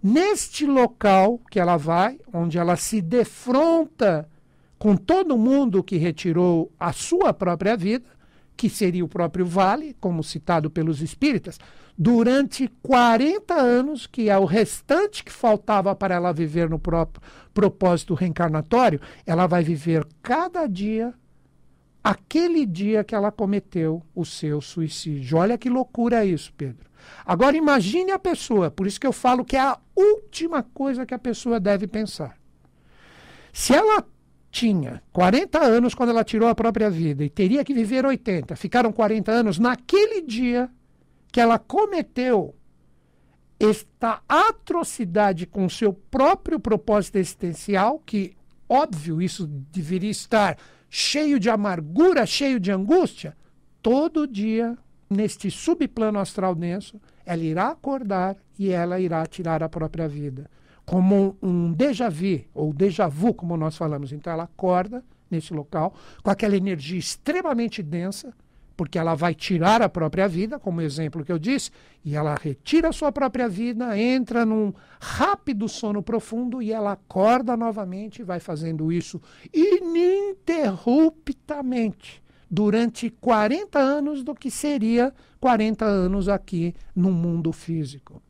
neste 0.00 0.64
local 0.64 1.40
que 1.50 1.58
ela 1.58 1.76
vai, 1.76 2.18
onde 2.32 2.56
ela 2.56 2.76
se 2.76 3.02
defronta 3.02 4.28
com 4.78 4.96
todo 4.96 5.36
mundo 5.36 5.82
que 5.82 5.96
retirou 5.96 6.72
a 6.78 6.92
sua 6.92 7.34
própria 7.34 7.76
vida, 7.76 8.06
que 8.56 8.70
seria 8.70 9.04
o 9.04 9.08
próprio 9.08 9.44
vale, 9.44 9.96
como 10.00 10.22
citado 10.22 10.70
pelos 10.70 11.02
espíritas, 11.02 11.58
durante 11.96 12.68
40 12.82 13.54
anos, 13.54 14.06
que 14.06 14.30
é 14.30 14.38
o 14.38 14.44
restante 14.44 15.24
que 15.24 15.32
faltava 15.32 15.96
para 15.96 16.14
ela 16.14 16.32
viver 16.32 16.70
no 16.70 16.78
próprio 16.78 17.20
propósito 17.52 18.14
reencarnatório, 18.14 19.00
ela 19.26 19.48
vai 19.48 19.64
viver 19.64 20.06
cada 20.22 20.68
dia 20.68 21.12
aquele 22.02 22.64
dia 22.64 23.02
que 23.02 23.14
ela 23.16 23.32
cometeu 23.32 24.02
o 24.14 24.24
seu 24.24 24.60
suicídio. 24.60 25.38
Olha 25.38 25.58
que 25.58 25.68
loucura 25.68 26.24
isso, 26.24 26.52
Pedro. 26.56 26.87
Agora 27.24 27.56
imagine 27.56 28.10
a 28.10 28.18
pessoa, 28.18 28.70
por 28.70 28.86
isso 28.86 29.00
que 29.00 29.06
eu 29.06 29.12
falo 29.12 29.44
que 29.44 29.56
é 29.56 29.60
a 29.60 29.78
última 29.94 30.62
coisa 30.62 31.04
que 31.06 31.14
a 31.14 31.18
pessoa 31.18 31.60
deve 31.60 31.86
pensar. 31.86 32.38
Se 33.52 33.74
ela 33.74 34.04
tinha 34.50 35.02
40 35.12 35.58
anos 35.58 35.94
quando 35.94 36.10
ela 36.10 36.24
tirou 36.24 36.48
a 36.48 36.54
própria 36.54 36.90
vida 36.90 37.24
e 37.24 37.30
teria 37.30 37.64
que 37.64 37.74
viver 37.74 38.04
80, 38.04 38.56
ficaram 38.56 38.92
40 38.92 39.30
anos 39.30 39.58
naquele 39.58 40.22
dia 40.22 40.70
que 41.30 41.40
ela 41.40 41.58
cometeu 41.58 42.54
esta 43.60 44.22
atrocidade 44.28 45.46
com 45.46 45.68
seu 45.68 45.92
próprio 45.92 46.60
propósito 46.60 47.16
existencial, 47.16 47.98
que 48.06 48.36
óbvio 48.68 49.20
isso 49.20 49.46
deveria 49.46 50.10
estar 50.10 50.56
cheio 50.88 51.38
de 51.38 51.50
amargura, 51.50 52.24
cheio 52.24 52.60
de 52.60 52.70
angústia, 52.70 53.36
todo 53.82 54.26
dia 54.26 54.78
neste 55.08 55.50
subplano 55.50 56.18
astral 56.18 56.54
denso, 56.54 57.00
ela 57.24 57.42
irá 57.42 57.70
acordar 57.70 58.36
e 58.58 58.70
ela 58.70 59.00
irá 59.00 59.24
tirar 59.26 59.62
a 59.62 59.68
própria 59.68 60.08
vida. 60.08 60.50
Como 60.84 61.36
um 61.42 61.72
déjà 61.72 62.08
vu, 62.08 62.44
ou 62.54 62.72
déjà 62.72 63.08
vu, 63.08 63.34
como 63.34 63.56
nós 63.56 63.76
falamos. 63.76 64.12
Então 64.12 64.32
ela 64.32 64.44
acorda 64.44 65.02
nesse 65.30 65.52
local 65.52 65.94
com 66.22 66.30
aquela 66.30 66.56
energia 66.56 66.98
extremamente 66.98 67.82
densa, 67.82 68.32
porque 68.76 68.98
ela 68.98 69.14
vai 69.14 69.34
tirar 69.34 69.82
a 69.82 69.88
própria 69.88 70.28
vida, 70.28 70.58
como 70.58 70.80
exemplo 70.80 71.24
que 71.24 71.32
eu 71.32 71.38
disse, 71.38 71.70
e 72.04 72.14
ela 72.14 72.34
retira 72.34 72.88
a 72.88 72.92
sua 72.92 73.10
própria 73.10 73.48
vida, 73.48 73.98
entra 73.98 74.46
num 74.46 74.72
rápido 75.00 75.68
sono 75.68 76.02
profundo 76.02 76.62
e 76.62 76.72
ela 76.72 76.92
acorda 76.92 77.56
novamente 77.56 78.20
e 78.20 78.24
vai 78.24 78.40
fazendo 78.40 78.92
isso 78.92 79.20
ininterruptamente 79.52 82.22
durante 82.50 83.10
40 83.10 83.78
anos 83.78 84.22
do 84.22 84.34
que 84.34 84.50
seria 84.50 85.12
40 85.40 85.84
anos 85.84 86.28
aqui 86.28 86.74
no 86.94 87.10
mundo 87.10 87.52
físico. 87.52 88.22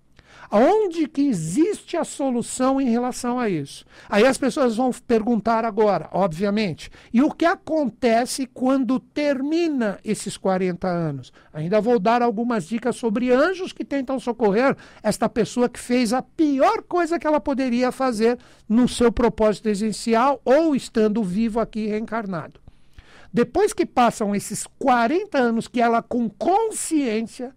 Aonde 0.50 1.06
que 1.06 1.22
existe 1.22 1.96
a 1.96 2.04
solução 2.04 2.80
em 2.80 2.88
relação 2.88 3.38
a 3.38 3.50
isso? 3.50 3.84
Aí 4.08 4.24
as 4.26 4.38
pessoas 4.38 4.76
vão 4.76 4.90
perguntar 5.06 5.62
agora, 5.64 6.08
obviamente, 6.10 6.90
e 7.12 7.20
o 7.20 7.30
que 7.30 7.44
acontece 7.44 8.46
quando 8.46 8.98
termina 8.98 9.98
esses 10.02 10.38
40 10.38 10.88
anos? 10.88 11.32
Ainda 11.52 11.82
vou 11.82 11.98
dar 11.98 12.22
algumas 12.22 12.66
dicas 12.66 12.96
sobre 12.96 13.30
anjos 13.30 13.74
que 13.74 13.84
tentam 13.84 14.18
socorrer 14.18 14.74
esta 15.02 15.28
pessoa 15.28 15.68
que 15.68 15.78
fez 15.78 16.14
a 16.14 16.22
pior 16.22 16.82
coisa 16.82 17.18
que 17.18 17.26
ela 17.26 17.40
poderia 17.40 17.92
fazer 17.92 18.38
no 18.66 18.88
seu 18.88 19.12
propósito 19.12 19.68
essencial 19.68 20.40
ou 20.46 20.74
estando 20.74 21.22
vivo 21.22 21.60
aqui 21.60 21.86
reencarnado. 21.86 22.67
Depois 23.32 23.72
que 23.72 23.84
passam 23.84 24.34
esses 24.34 24.66
40 24.78 25.38
anos 25.38 25.68
que 25.68 25.80
ela, 25.80 26.02
com 26.02 26.28
consciência, 26.28 27.54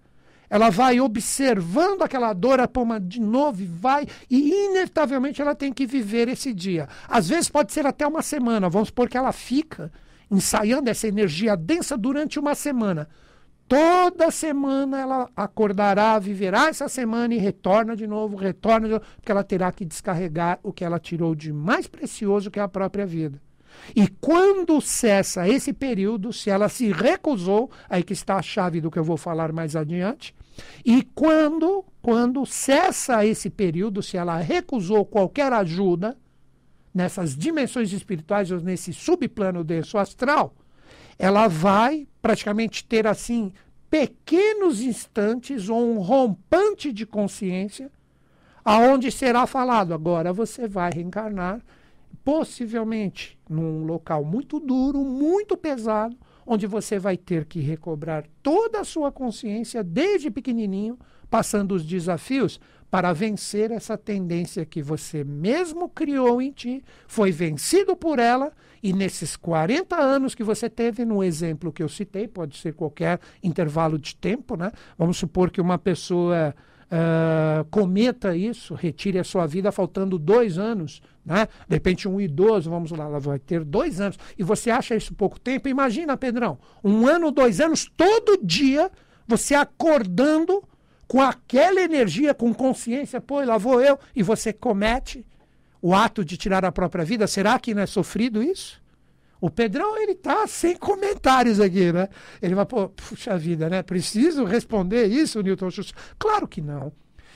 ela 0.50 0.70
vai 0.70 1.00
observando 1.00 2.01
aquela 2.01 2.34
dor, 2.34 2.60
a 2.60 2.68
poma 2.68 3.00
de 3.00 3.22
novo 3.22 3.62
e 3.62 3.66
vai, 3.66 4.06
e 4.30 4.66
inevitavelmente 4.66 5.42
ela 5.42 5.56
tem 5.56 5.72
que 5.72 5.86
viver 5.86 6.28
esse 6.28 6.54
dia. 6.54 6.90
Às 7.08 7.30
vezes 7.30 7.48
pode 7.48 7.72
ser 7.72 7.86
até 7.86 8.06
uma 8.06 8.22
semana, 8.22 8.70
vamos 8.70 8.90
supor 8.90 9.08
que 9.08 9.18
ela 9.18 9.32
fica 9.32 9.90
ensaiando 10.30 10.90
essa 10.90 11.08
energia 11.08 11.56
densa 11.56 11.98
durante 11.98 12.38
uma 12.38 12.54
semana. 12.54 13.08
Toda 13.66 14.30
semana 14.30 15.00
ela 15.00 15.30
acordará, 15.34 16.20
viverá 16.20 16.68
essa 16.68 16.90
semana 16.90 17.34
e 17.34 17.38
retorna 17.38 17.96
de 17.96 18.06
novo, 18.06 18.36
retorna 18.36 18.88
de 18.88 18.94
novo, 18.96 19.06
porque 19.16 19.32
ela 19.32 19.46
terá 19.46 19.72
que 19.72 19.86
descarregar 19.86 20.60
o 20.62 20.74
que 20.74 20.84
ela 20.84 21.00
tirou 21.00 21.34
de 21.34 21.54
mais 21.54 21.88
precioso 21.88 22.51
que 22.51 22.60
é 22.60 22.62
a 22.62 22.68
própria 22.68 23.06
vida. 23.06 23.42
E 23.96 24.08
quando 24.08 24.80
cessa 24.82 25.48
esse 25.48 25.74
período, 25.74 26.32
se 26.32 26.50
ela 26.50 26.70
se 26.70 26.92
recusou, 26.92 27.70
aí 27.90 28.04
que 28.04 28.13
está 28.13 28.38
a 28.38 28.42
chave 28.42 28.80
do 28.80 28.92
que 28.92 29.00
eu 29.00 29.04
vou 29.04 29.18
falar 29.18 29.51
mais 29.51 29.75
adiante, 29.75 30.34
e 30.86 31.04
quando, 31.16 31.84
quando 32.01 32.46
cessa 32.46 33.25
esse 33.25 33.50
período, 33.50 34.01
se 34.01 34.18
ela 34.18 34.38
recusou 34.38 35.06
qualquer 35.06 35.51
ajuda 35.54 36.18
nessas 36.94 37.36
dimensões 37.36 37.92
espirituais 37.94 38.51
ou 38.51 38.60
nesse 38.60 38.94
subplano 38.94 39.63
denso 39.63 39.98
astral, 39.98 40.54
ela 41.18 41.48
vai 41.48 42.08
praticamente 42.22 42.84
ter 42.86 43.08
assim 43.08 43.54
pequenos 43.90 44.82
instantes 44.82 45.70
ou 45.70 45.94
um 45.94 46.00
rompante 46.00 46.92
de 46.92 47.06
consciência, 47.06 47.92
aonde 48.63 49.12
será 49.12 49.46
falado 49.46 49.94
agora 49.94 50.32
você 50.32 50.68
vai 50.68 50.92
reencarnar, 50.92 51.62
possivelmente 52.24 53.38
num 53.51 53.84
local 53.84 54.24
muito 54.24 54.60
duro, 54.60 55.03
muito 55.03 55.58
pesado, 55.58 56.15
onde 56.46 56.65
você 56.65 56.98
vai 56.98 57.17
ter 57.17 57.46
que 57.46 57.60
recobrar 57.60 58.25
toda 58.41 58.79
a 58.79 58.84
sua 58.84 59.12
consciência 59.12 59.84
desde 59.84 60.31
pequenininho, 60.31 60.98
passando 61.29 61.74
os 61.74 61.86
desafios 61.86 62.60
para 62.89 63.13
vencer 63.13 63.72
essa 63.72 63.98
tendência 63.98 64.65
que 64.65 64.81
você 64.81 65.24
mesmo 65.24 65.88
criou 65.88 66.41
em 66.41 66.51
ti, 66.51 66.84
foi 67.08 67.31
vencido 67.31 67.96
por 67.96 68.20
ela, 68.20 68.51
e 68.84 68.91
nesses 68.91 69.38
40 69.38 69.96
anos 69.96 70.36
que 70.36 70.43
você 70.43 70.70
teve, 70.70 71.05
no 71.05 71.24
exemplo 71.24 71.72
que 71.72 71.84
eu 71.84 71.88
citei, 71.88 72.27
pode 72.27 72.58
ser 72.58 72.74
qualquer 72.74 73.20
intervalo 73.41 73.98
de 73.98 74.15
tempo, 74.15 74.58
né? 74.58 74.72
Vamos 74.98 75.17
supor 75.17 75.51
que 75.51 75.62
uma 75.62 75.77
pessoa 75.77 76.53
uh, 76.92 77.64
cometa 77.70 78.36
isso, 78.36 78.74
retire 78.74 79.18
a 79.18 79.24
sua 79.24 79.48
vida 79.48 79.72
faltando 79.72 80.20
dois 80.20 80.58
anos, 80.58 81.02
né? 81.26 81.48
De 81.68 81.76
repente, 81.76 82.08
um 82.08 82.20
idoso, 82.20 82.70
vamos 82.70 82.92
lá, 82.92 83.06
ela 83.06 83.20
vai 83.20 83.40
ter 83.40 83.64
dois 83.64 84.02
anos, 84.02 84.20
e 84.38 84.44
você 84.44 84.70
acha 84.70 84.96
isso 84.96 85.14
pouco 85.14 85.40
tempo? 85.40 85.70
Imagina, 85.70 86.18
Pedrão, 86.18 86.60
um 86.84 87.08
ano, 87.08 87.32
dois 87.32 87.62
anos, 87.62 87.90
todo 87.96 88.40
dia, 88.44 88.92
você 89.26 89.56
acordando 89.56 90.64
com 91.08 91.22
aquela 91.22 91.82
energia, 91.82 92.34
com 92.34 92.54
consciência, 92.54 93.22
pô, 93.22 93.42
lá 93.42 93.58
vou 93.58 93.82
eu, 93.82 93.98
e 94.16 94.22
você 94.22 94.52
comete 94.52 95.26
o 95.82 95.96
ato 95.96 96.24
de 96.24 96.38
tirar 96.38 96.64
a 96.64 96.72
própria 96.72 97.04
vida, 97.04 97.26
será 97.26 97.58
que 97.58 97.74
não 97.74 97.82
é 97.82 97.86
sofrido 97.88 98.44
isso? 98.44 98.81
O 99.42 99.50
Pedrão, 99.50 99.98
ele 99.98 100.14
tá 100.14 100.46
sem 100.46 100.78
comentários 100.78 101.60
aqui, 101.60 101.92
né? 101.92 102.08
Ele 102.40 102.54
vai, 102.54 102.66
pô, 102.66 102.88
puxa 102.90 103.36
vida, 103.40 103.68
né? 103.68 103.82
Preciso 103.82 104.46
responder 104.46 105.08
isso, 105.08 105.42
Newton 105.42 105.72
Schultz? 105.72 105.94
Claro 106.20 106.48
que 106.48 106.62
não. 106.62 106.94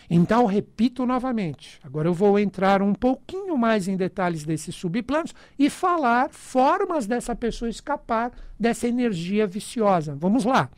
Então, 0.07 0.45
repito 0.45 1.03
novamente, 1.03 1.79
agora 1.83 2.07
eu 2.07 2.13
vou 2.13 2.37
entrar 2.37 2.83
um 2.83 2.93
pouquinho 2.93 3.57
mais 3.57 3.87
em 3.87 3.97
detalhes 3.97 4.45
desses 4.45 4.75
subplanos 4.75 5.33
e 5.57 5.67
falar 5.67 6.29
formas 6.29 7.07
dessa 7.07 7.35
pessoa 7.35 7.69
escapar 7.69 8.31
dessa 8.59 8.87
energia 8.87 9.47
viciosa. 9.47 10.15
Vamos 10.15 10.45
lá 10.45 10.69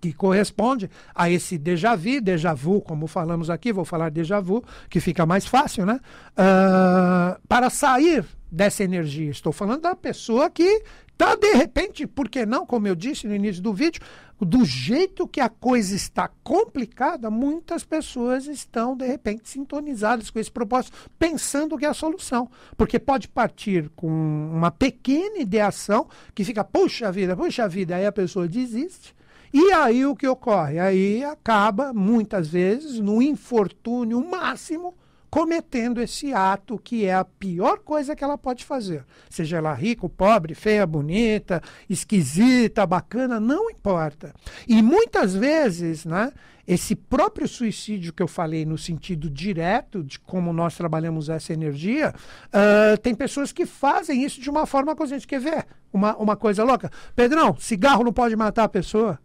que 0.00 0.12
corresponde 0.12 0.90
a 1.14 1.30
esse 1.30 1.58
déjà 1.58 1.94
vu, 1.94 2.20
déjà 2.20 2.54
vu, 2.54 2.80
como 2.80 3.06
falamos 3.06 3.50
aqui, 3.50 3.72
vou 3.72 3.84
falar 3.84 4.10
déjà 4.10 4.40
vu, 4.40 4.62
que 4.88 5.00
fica 5.00 5.26
mais 5.26 5.46
fácil, 5.46 5.86
né? 5.86 6.00
Uh, 6.32 7.40
para 7.48 7.70
sair 7.70 8.24
dessa 8.50 8.84
energia. 8.84 9.30
Estou 9.30 9.52
falando 9.52 9.82
da 9.82 9.94
pessoa 9.94 10.48
que 10.50 10.82
está, 11.10 11.34
de 11.34 11.52
repente, 11.52 12.06
por 12.06 12.28
que 12.28 12.44
não, 12.44 12.66
como 12.66 12.86
eu 12.86 12.94
disse 12.94 13.26
no 13.26 13.34
início 13.34 13.62
do 13.62 13.72
vídeo, 13.72 14.00
do 14.38 14.64
jeito 14.64 15.26
que 15.26 15.40
a 15.40 15.48
coisa 15.48 15.94
está 15.94 16.28
complicada, 16.44 17.30
muitas 17.30 17.84
pessoas 17.84 18.46
estão, 18.46 18.94
de 18.94 19.06
repente, 19.06 19.48
sintonizadas 19.48 20.30
com 20.30 20.38
esse 20.38 20.50
propósito, 20.50 20.96
pensando 21.18 21.78
que 21.78 21.86
é 21.86 21.88
a 21.88 21.94
solução. 21.94 22.50
Porque 22.76 22.98
pode 22.98 23.28
partir 23.28 23.90
com 23.96 24.08
uma 24.08 24.70
pequena 24.70 25.38
ideação 25.38 26.06
que 26.34 26.44
fica, 26.44 26.62
puxa 26.62 27.10
vida, 27.10 27.34
puxa 27.34 27.66
vida, 27.66 27.96
aí 27.96 28.04
a 28.04 28.12
pessoa 28.12 28.46
desiste 28.46 29.16
e 29.52 29.72
aí 29.72 30.04
o 30.04 30.16
que 30.16 30.26
ocorre? 30.26 30.78
Aí 30.78 31.24
acaba, 31.24 31.92
muitas 31.92 32.48
vezes, 32.48 33.00
no 33.00 33.22
infortúnio 33.22 34.24
máximo, 34.28 34.94
cometendo 35.30 36.00
esse 36.00 36.32
ato 36.32 36.78
que 36.78 37.04
é 37.04 37.14
a 37.14 37.24
pior 37.24 37.80
coisa 37.80 38.16
que 38.16 38.24
ela 38.24 38.38
pode 38.38 38.64
fazer. 38.64 39.04
Seja 39.28 39.58
ela 39.58 39.74
rica, 39.74 40.08
pobre, 40.08 40.54
feia, 40.54 40.86
bonita, 40.86 41.62
esquisita, 41.90 42.86
bacana, 42.86 43.38
não 43.38 43.70
importa. 43.70 44.34
E 44.66 44.80
muitas 44.80 45.34
vezes, 45.34 46.04
né, 46.04 46.32
esse 46.66 46.96
próprio 46.96 47.46
suicídio 47.46 48.12
que 48.12 48.22
eu 48.22 48.26
falei 48.26 48.64
no 48.64 48.78
sentido 48.78 49.28
direto 49.28 50.02
de 50.02 50.18
como 50.18 50.52
nós 50.52 50.76
trabalhamos 50.76 51.28
essa 51.28 51.52
energia, 51.52 52.14
uh, 52.48 52.98
tem 52.98 53.14
pessoas 53.14 53.52
que 53.52 53.66
fazem 53.66 54.24
isso 54.24 54.40
de 54.40 54.50
uma 54.50 54.66
forma 54.66 54.96
consciente. 54.96 55.26
Quer 55.26 55.40
ver 55.40 55.66
uma, 55.92 56.16
uma 56.16 56.36
coisa 56.36 56.64
louca? 56.64 56.90
Pedrão, 57.14 57.54
cigarro 57.58 58.02
não 58.02 58.12
pode 58.12 58.34
matar 58.34 58.64
a 58.64 58.68
pessoa? 58.68 59.18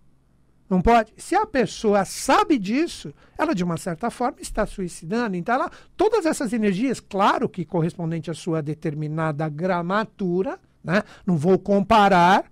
Não 0.72 0.82
pode. 0.82 1.12
Se 1.18 1.36
a 1.36 1.46
pessoa 1.46 2.06
sabe 2.06 2.58
disso, 2.58 3.14
ela 3.38 3.54
de 3.54 3.62
uma 3.62 3.76
certa 3.76 4.10
forma 4.10 4.38
está 4.40 4.66
suicidando. 4.66 5.36
Então, 5.36 5.56
ela, 5.56 5.70
todas 5.98 6.26
essas 6.26 6.54
energias, 6.54 7.02
claro 7.02 7.50
que 7.50 7.66
correspondente 7.66 8.32
à 8.32 8.34
sua 8.34 8.62
determinada 8.62 9.50
gramatura, 9.50 10.58
né? 10.82 11.04
não 11.28 11.36
vou 11.36 11.60
comparar 11.60 12.46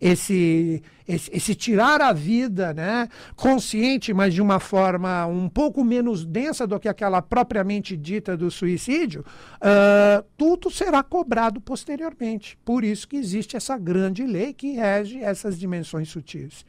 esse, 0.00 0.82
esse, 1.06 1.30
esse, 1.30 1.54
tirar 1.54 2.00
a 2.00 2.14
vida 2.14 2.72
né? 2.72 3.10
consciente, 3.36 4.14
mas 4.14 4.32
de 4.32 4.40
uma 4.40 4.58
forma 4.58 5.26
um 5.26 5.46
pouco 5.46 5.84
menos 5.84 6.24
densa 6.24 6.66
do 6.66 6.80
que 6.80 6.88
aquela 6.88 7.20
propriamente 7.20 7.94
dita 7.94 8.38
do 8.38 8.50
suicídio, 8.50 9.22
uh, 9.56 10.24
tudo 10.34 10.70
será 10.70 11.02
cobrado 11.02 11.60
posteriormente. 11.60 12.56
Por 12.64 12.82
isso 12.82 13.06
que 13.06 13.18
existe 13.18 13.54
essa 13.54 13.76
grande 13.76 14.24
lei 14.24 14.54
que 14.54 14.72
rege 14.72 15.18
essas 15.18 15.58
dimensões 15.58 16.08
sutis. 16.08 16.64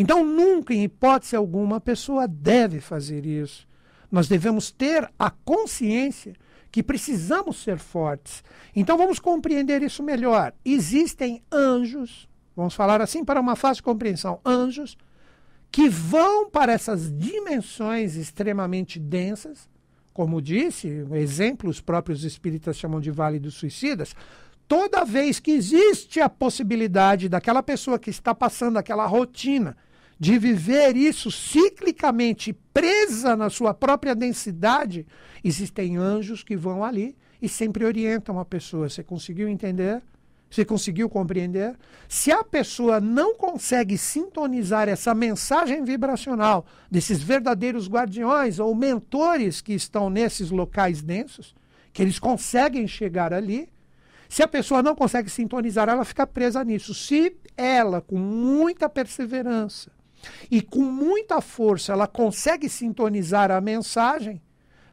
Então, 0.00 0.24
nunca, 0.24 0.72
em 0.72 0.84
hipótese 0.84 1.36
alguma, 1.36 1.76
a 1.76 1.80
pessoa 1.80 2.26
deve 2.26 2.80
fazer 2.80 3.26
isso. 3.26 3.68
Nós 4.10 4.26
devemos 4.26 4.70
ter 4.70 5.06
a 5.18 5.30
consciência 5.30 6.32
que 6.72 6.82
precisamos 6.82 7.62
ser 7.62 7.76
fortes. 7.76 8.42
Então, 8.74 8.96
vamos 8.96 9.18
compreender 9.18 9.82
isso 9.82 10.02
melhor. 10.02 10.54
Existem 10.64 11.42
anjos, 11.52 12.26
vamos 12.56 12.74
falar 12.74 13.02
assim 13.02 13.22
para 13.22 13.42
uma 13.42 13.54
fácil 13.54 13.84
compreensão: 13.84 14.40
anjos 14.42 14.96
que 15.70 15.86
vão 15.86 16.48
para 16.48 16.72
essas 16.72 17.14
dimensões 17.14 18.16
extremamente 18.16 18.98
densas, 18.98 19.68
como 20.14 20.40
disse, 20.40 21.06
exemplo, 21.12 21.68
os 21.68 21.78
próprios 21.78 22.24
espíritas 22.24 22.78
chamam 22.78 23.02
de 23.02 23.10
Vale 23.10 23.38
dos 23.38 23.52
Suicidas, 23.52 24.14
toda 24.66 25.04
vez 25.04 25.38
que 25.38 25.50
existe 25.50 26.20
a 26.20 26.28
possibilidade 26.30 27.28
daquela 27.28 27.62
pessoa 27.62 27.98
que 27.98 28.08
está 28.08 28.34
passando 28.34 28.78
aquela 28.78 29.04
rotina 29.04 29.76
de 30.20 30.38
viver 30.38 30.98
isso 30.98 31.30
ciclicamente 31.30 32.52
presa 32.74 33.34
na 33.34 33.48
sua 33.48 33.72
própria 33.72 34.14
densidade, 34.14 35.06
existem 35.42 35.96
anjos 35.96 36.44
que 36.44 36.54
vão 36.54 36.84
ali 36.84 37.16
e 37.40 37.48
sempre 37.48 37.86
orientam 37.86 38.38
a 38.38 38.44
pessoa. 38.44 38.90
Você 38.90 39.02
conseguiu 39.02 39.48
entender? 39.48 40.02
Você 40.50 40.62
conseguiu 40.62 41.08
compreender? 41.08 41.74
Se 42.06 42.30
a 42.30 42.44
pessoa 42.44 43.00
não 43.00 43.34
consegue 43.34 43.96
sintonizar 43.96 44.90
essa 44.90 45.14
mensagem 45.14 45.82
vibracional 45.84 46.66
desses 46.90 47.22
verdadeiros 47.22 47.88
guardiões 47.88 48.58
ou 48.58 48.74
mentores 48.74 49.62
que 49.62 49.72
estão 49.72 50.10
nesses 50.10 50.50
locais 50.50 51.00
densos, 51.00 51.54
que 51.94 52.02
eles 52.02 52.18
conseguem 52.18 52.86
chegar 52.86 53.32
ali, 53.32 53.70
se 54.28 54.42
a 54.42 54.48
pessoa 54.48 54.82
não 54.82 54.94
consegue 54.94 55.30
sintonizar, 55.30 55.88
ela 55.88 56.04
fica 56.04 56.26
presa 56.26 56.62
nisso. 56.62 56.92
Se 56.92 57.34
ela, 57.56 58.02
com 58.02 58.18
muita 58.18 58.86
perseverança 58.86 59.90
e 60.50 60.60
com 60.60 60.82
muita 60.82 61.40
força, 61.40 61.92
ela 61.92 62.06
consegue 62.06 62.68
sintonizar 62.68 63.50
a 63.50 63.60
mensagem 63.60 64.40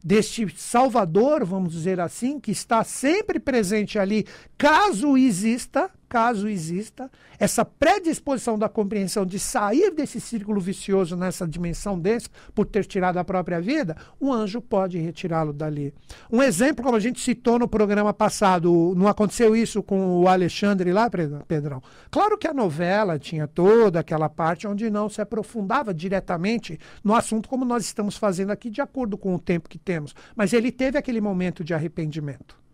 deste 0.04 0.48
Salvador, 0.56 1.44
vamos 1.44 1.74
dizer 1.74 2.00
assim, 2.00 2.40
que 2.40 2.52
está 2.52 2.84
sempre 2.84 3.40
presente 3.40 4.00
ali, 4.00 4.26
caso 4.58 5.18
exista, 5.18 5.92
caso 6.08 6.48
exista, 6.48 7.10
essa 7.40 7.64
predisposição 7.64 8.58
da 8.58 8.70
compreensão 8.70 9.26
de 9.26 9.40
sair 9.40 9.94
desse 9.94 10.20
círculo 10.20 10.60
vicioso 10.60 11.16
nessa 11.16 11.48
dimensão 11.48 12.00
densa 12.00 12.30
por 12.56 12.66
ter 12.66 12.86
tirado 12.86 13.18
a 13.18 13.24
própria 13.24 13.60
vida, 13.60 13.96
o 14.20 14.32
anjo 14.32 14.62
pode 14.62 14.98
retirá-lo 14.98 15.54
dali. 15.54 15.94
Um 16.32 16.42
exemplo, 16.42 16.84
como 16.84 16.98
a 16.98 17.00
gente 17.00 17.20
citou 17.20 17.60
no 17.60 17.68
programa 17.68 18.14
passado, 18.14 18.94
não 18.96 19.08
aconteceu 19.08 19.56
isso 19.56 19.84
com 19.84 20.22
o 20.22 20.28
Alexandre 20.28 20.92
lá, 20.92 21.10
Pedrão? 21.48 21.82
Claro 22.10 22.38
que 22.38 22.48
a 22.48 22.54
novela 22.54 23.20
tinha 23.20 23.48
toda 23.48 24.00
aquela 24.00 24.30
parte 24.30 24.68
onde 24.68 24.90
não 24.90 25.10
se 25.10 25.22
aprofundava 25.22 25.94
diretamente 25.94 26.80
no 27.04 27.16
assunto 27.16 27.50
como 27.50 27.66
nós 27.66 27.84
estamos 27.84 28.18
fazendo 28.18 28.52
aqui, 28.52 28.70
de 28.70 28.82
acordo 28.82 29.18
com 29.18 29.36
o 29.36 29.40
tempo 29.40 29.70
que 29.70 29.78
temos, 29.78 30.16
mas 30.36 30.54
ele 30.54 30.72
teve 30.72 30.98
aquele 30.98 31.22
momento 31.22 31.64
de 31.64 31.74
arrependimento. 31.74 32.67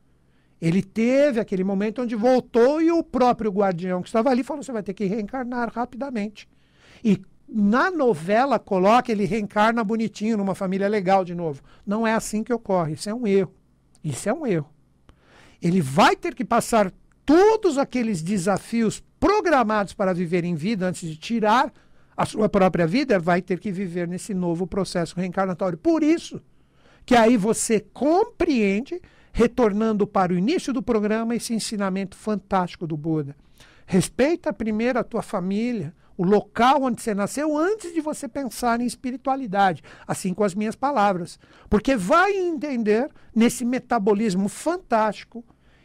Ele 0.64 0.82
teve 0.82 1.42
aquele 1.42 1.62
momento 1.62 2.02
onde 2.02 2.16
voltou 2.16 2.82
e 2.82 2.90
o 2.90 3.04
próprio 3.04 3.52
guardião 3.52 4.02
que 4.02 4.08
estava 4.08 4.30
ali 4.30 4.46
falou: 4.46 4.64
você 4.64 4.72
vai 4.72 4.82
ter 4.82 4.94
que 4.94 5.04
reencarnar 5.04 5.70
rapidamente. 5.76 6.48
E 7.04 7.22
na 7.46 7.92
novela 7.92 8.58
coloca 8.58 9.12
ele 9.12 9.26
reencarna 9.26 9.84
bonitinho 9.84 10.38
numa 10.38 10.56
família 10.56 10.88
legal 10.88 11.26
de 11.26 11.36
novo. 11.36 11.62
Não 11.86 12.08
é 12.08 12.14
assim 12.14 12.46
que 12.46 12.54
ocorre. 12.54 12.94
Isso 12.94 13.10
é 13.10 13.14
um 13.14 13.28
erro. 13.28 13.54
Isso 14.02 14.30
é 14.30 14.34
um 14.34 14.48
erro. 14.48 14.70
Ele 15.62 15.82
vai 15.82 16.16
ter 16.16 16.34
que 16.34 16.46
passar 16.46 16.94
todos 17.26 17.78
aqueles 17.78 18.22
desafios 18.22 19.04
programados 19.20 19.94
para 19.94 20.14
viver 20.14 20.46
em 20.46 20.56
vida 20.56 20.88
antes 20.88 21.10
de 21.10 21.18
tirar 21.18 21.74
a 22.16 22.26
sua 22.26 22.48
própria 22.48 22.88
vida, 22.88 23.20
vai 23.20 23.42
ter 23.42 23.60
que 23.60 23.70
viver 23.70 24.08
nesse 24.08 24.34
novo 24.34 24.66
processo 24.66 25.14
reencarnatório. 25.18 25.78
Por 25.78 26.04
isso 26.04 26.42
que 27.06 27.18
aí 27.18 27.36
você 27.36 27.82
compreende 27.82 29.02
retornando 29.34 30.06
para 30.06 30.32
o 30.32 30.38
início 30.38 30.72
do 30.72 30.84
programa 30.84 31.36
esse 31.36 31.54
ensinamento 31.54 32.16
fantástico 32.16 32.86
do 32.86 32.96
Buda. 32.96 33.36
Respeita 33.86 34.54
primeiro 34.54 35.00
a 35.00 35.04
tua 35.04 35.24
família, 35.24 35.94
o 36.16 36.24
local 36.24 36.84
onde 36.84 37.02
você 37.02 37.16
nasceu, 37.16 37.58
antes 37.58 37.92
de 37.94 38.00
você 38.00 38.28
pensar 38.28 38.80
em 38.80 38.86
espiritualidade, 38.86 39.84
assim 40.08 40.34
com 40.34 40.44
as 40.44 40.54
minhas 40.54 40.76
palavras. 40.76 41.40
Porque 41.68 41.96
vai 41.96 42.32
entender 42.38 43.10
nesse 43.36 43.66
metabolismo 43.66 44.48
fantástico 44.48 45.44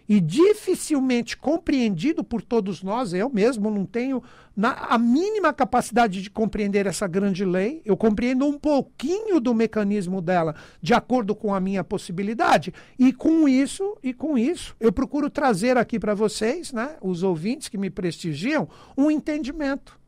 e 0.08 0.20
dificilmente 0.20 1.36
compreendido 1.36 2.24
por 2.24 2.40
todos 2.40 2.82
nós. 2.82 3.12
Eu 3.12 3.28
mesmo 3.28 3.70
não 3.70 3.84
tenho 3.84 4.22
na, 4.56 4.72
a 4.72 4.96
mínima 4.96 5.52
capacidade 5.52 6.22
de 6.22 6.30
compreender 6.30 6.86
essa 6.86 7.06
grande 7.06 7.44
lei. 7.44 7.82
Eu 7.84 7.96
compreendo 7.96 8.46
um 8.46 8.58
pouquinho 8.58 9.38
do 9.38 9.54
mecanismo 9.54 10.22
dela, 10.22 10.54
de 10.80 10.94
acordo 10.94 11.34
com 11.34 11.54
a 11.54 11.60
minha 11.60 11.84
possibilidade. 11.84 12.72
E 12.98 13.12
com 13.12 13.46
isso, 13.46 13.98
e 14.02 14.14
com 14.14 14.38
isso, 14.38 14.74
eu 14.80 14.90
procuro 14.90 15.28
trazer 15.28 15.76
aqui 15.76 15.98
para 15.98 16.14
vocês, 16.14 16.72
né, 16.72 16.96
os 17.02 17.22
ouvintes 17.22 17.68
que 17.68 17.76
me 17.76 17.90
prestigiam, 17.90 18.66
um 18.96 19.10
entendimento. 19.10 19.98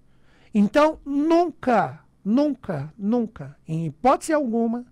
Então, 0.54 0.98
nunca, 1.04 2.00
nunca, 2.24 2.92
nunca, 2.98 3.56
em 3.68 3.86
hipótese 3.86 4.32
alguma, 4.32 4.84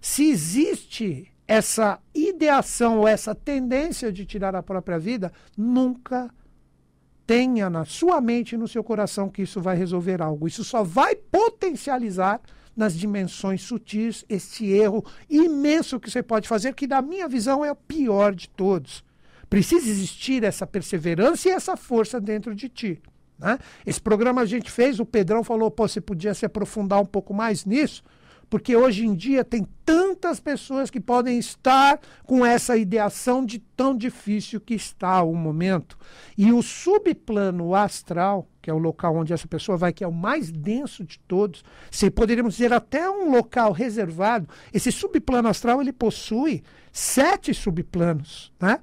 se 0.00 0.28
existe 0.28 1.32
essa 1.46 2.00
ideação 2.14 2.98
ou 2.98 3.08
essa 3.08 3.34
tendência 3.34 4.12
de 4.12 4.26
tirar 4.26 4.56
a 4.56 4.62
própria 4.62 4.98
vida, 4.98 5.32
nunca 5.56 6.30
tenha 7.26 7.68
na 7.68 7.84
sua 7.84 8.20
mente 8.20 8.54
e 8.54 8.58
no 8.58 8.68
seu 8.68 8.82
coração 8.82 9.28
que 9.28 9.42
isso 9.42 9.60
vai 9.60 9.76
resolver 9.76 10.22
algo. 10.22 10.46
Isso 10.46 10.64
só 10.64 10.82
vai 10.82 11.14
potencializar 11.14 12.40
nas 12.76 12.94
dimensões 12.94 13.62
sutis 13.62 14.24
este 14.28 14.66
erro 14.66 15.04
imenso 15.30 15.98
que 15.98 16.10
você 16.10 16.22
pode 16.22 16.46
fazer, 16.46 16.74
que 16.74 16.86
na 16.86 17.00
minha 17.00 17.28
visão 17.28 17.64
é 17.64 17.72
o 17.72 17.76
pior 17.76 18.34
de 18.34 18.48
todos. 18.48 19.04
Precisa 19.48 19.88
existir 19.88 20.44
essa 20.44 20.66
perseverança 20.66 21.48
e 21.48 21.52
essa 21.52 21.76
força 21.76 22.20
dentro 22.20 22.54
de 22.54 22.68
ti. 22.68 23.00
Né? 23.38 23.58
Esse 23.86 24.00
programa 24.00 24.42
a 24.42 24.46
gente 24.46 24.70
fez, 24.70 25.00
o 25.00 25.06
Pedrão 25.06 25.42
falou, 25.42 25.70
pô, 25.70 25.86
você 25.86 26.00
podia 26.00 26.34
se 26.34 26.44
aprofundar 26.44 27.00
um 27.00 27.06
pouco 27.06 27.32
mais 27.32 27.64
nisso 27.64 28.02
porque 28.48 28.76
hoje 28.76 29.04
em 29.04 29.14
dia 29.14 29.44
tem 29.44 29.66
tantas 29.84 30.40
pessoas 30.40 30.90
que 30.90 31.00
podem 31.00 31.38
estar 31.38 32.00
com 32.24 32.44
essa 32.44 32.76
ideação 32.76 33.44
de 33.44 33.58
tão 33.58 33.96
difícil 33.96 34.60
que 34.60 34.74
está 34.74 35.22
o 35.22 35.34
momento. 35.34 35.98
E 36.36 36.52
o 36.52 36.62
subplano 36.62 37.74
astral, 37.74 38.48
que 38.60 38.70
é 38.70 38.74
o 38.74 38.78
local 38.78 39.16
onde 39.16 39.32
essa 39.32 39.46
pessoa 39.46 39.76
vai, 39.76 39.92
que 39.92 40.04
é 40.04 40.08
o 40.08 40.12
mais 40.12 40.50
denso 40.50 41.04
de 41.04 41.18
todos, 41.20 41.64
se 41.90 42.10
poderíamos 42.10 42.54
dizer 42.54 42.72
até 42.72 43.08
um 43.10 43.30
local 43.30 43.72
reservado, 43.72 44.48
esse 44.72 44.90
subplano 44.90 45.48
astral 45.48 45.80
ele 45.80 45.92
possui 45.92 46.62
sete 46.92 47.52
subplanos, 47.52 48.52
né? 48.60 48.80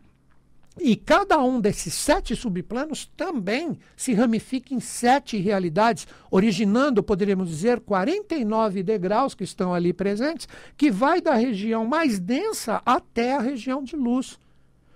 E 0.80 0.96
cada 0.96 1.38
um 1.40 1.62
desses 1.62 1.94
sete 1.94 2.36
subplanos 2.36 3.06
também 3.16 3.78
se 3.96 4.14
ramifica 4.14 4.74
em 4.74 4.80
sete 4.80 5.38
realidades, 5.38 6.08
originando, 6.32 7.04
poderíamos 7.04 7.50
dizer, 7.50 7.80
49 7.80 8.82
degraus 8.82 9.36
que 9.36 9.44
estão 9.44 9.74
ali 9.74 9.94
presentes, 9.94 10.48
que 10.76 10.90
vai 10.90 11.22
da 11.22 11.36
região 11.36 11.86
mais 11.86 12.20
densa 12.20 12.82
até 12.86 13.36
a 13.36 13.40
região 13.40 13.84
de 13.84 13.96
luz. 13.96 14.40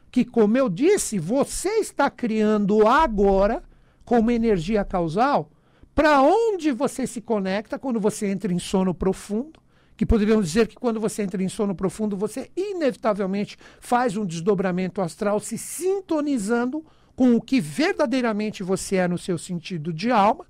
Que, 0.09 0.25
como 0.25 0.57
eu 0.57 0.67
disse, 0.67 1.19
você 1.19 1.69
está 1.79 2.09
criando 2.09 2.87
agora, 2.87 3.63
como 4.03 4.31
energia 4.31 4.83
causal, 4.83 5.51
para 5.93 6.21
onde 6.21 6.71
você 6.71 7.05
se 7.05 7.21
conecta 7.21 7.77
quando 7.77 7.99
você 7.99 8.27
entra 8.27 8.51
em 8.51 8.59
sono 8.59 8.95
profundo 8.95 9.59
que 9.97 10.05
poderíamos 10.05 10.45
dizer 10.45 10.67
que 10.67 10.75
quando 10.75 10.99
você 10.99 11.23
entra 11.23 11.41
em 11.41 11.49
sono 11.49 11.73
profundo, 11.73 12.15
você 12.15 12.51
inevitavelmente 12.55 13.57
faz 13.81 14.15
um 14.15 14.25
desdobramento 14.25 15.01
astral 15.01 15.39
se 15.39 15.57
sintonizando 15.57 16.85
com 17.15 17.35
o 17.35 17.41
que 17.41 17.59
verdadeiramente 17.59 18.61
você 18.61 18.97
é 18.97 19.07
no 19.07 19.17
seu 19.17 19.39
sentido 19.39 19.91
de 19.91 20.11
alma. 20.11 20.45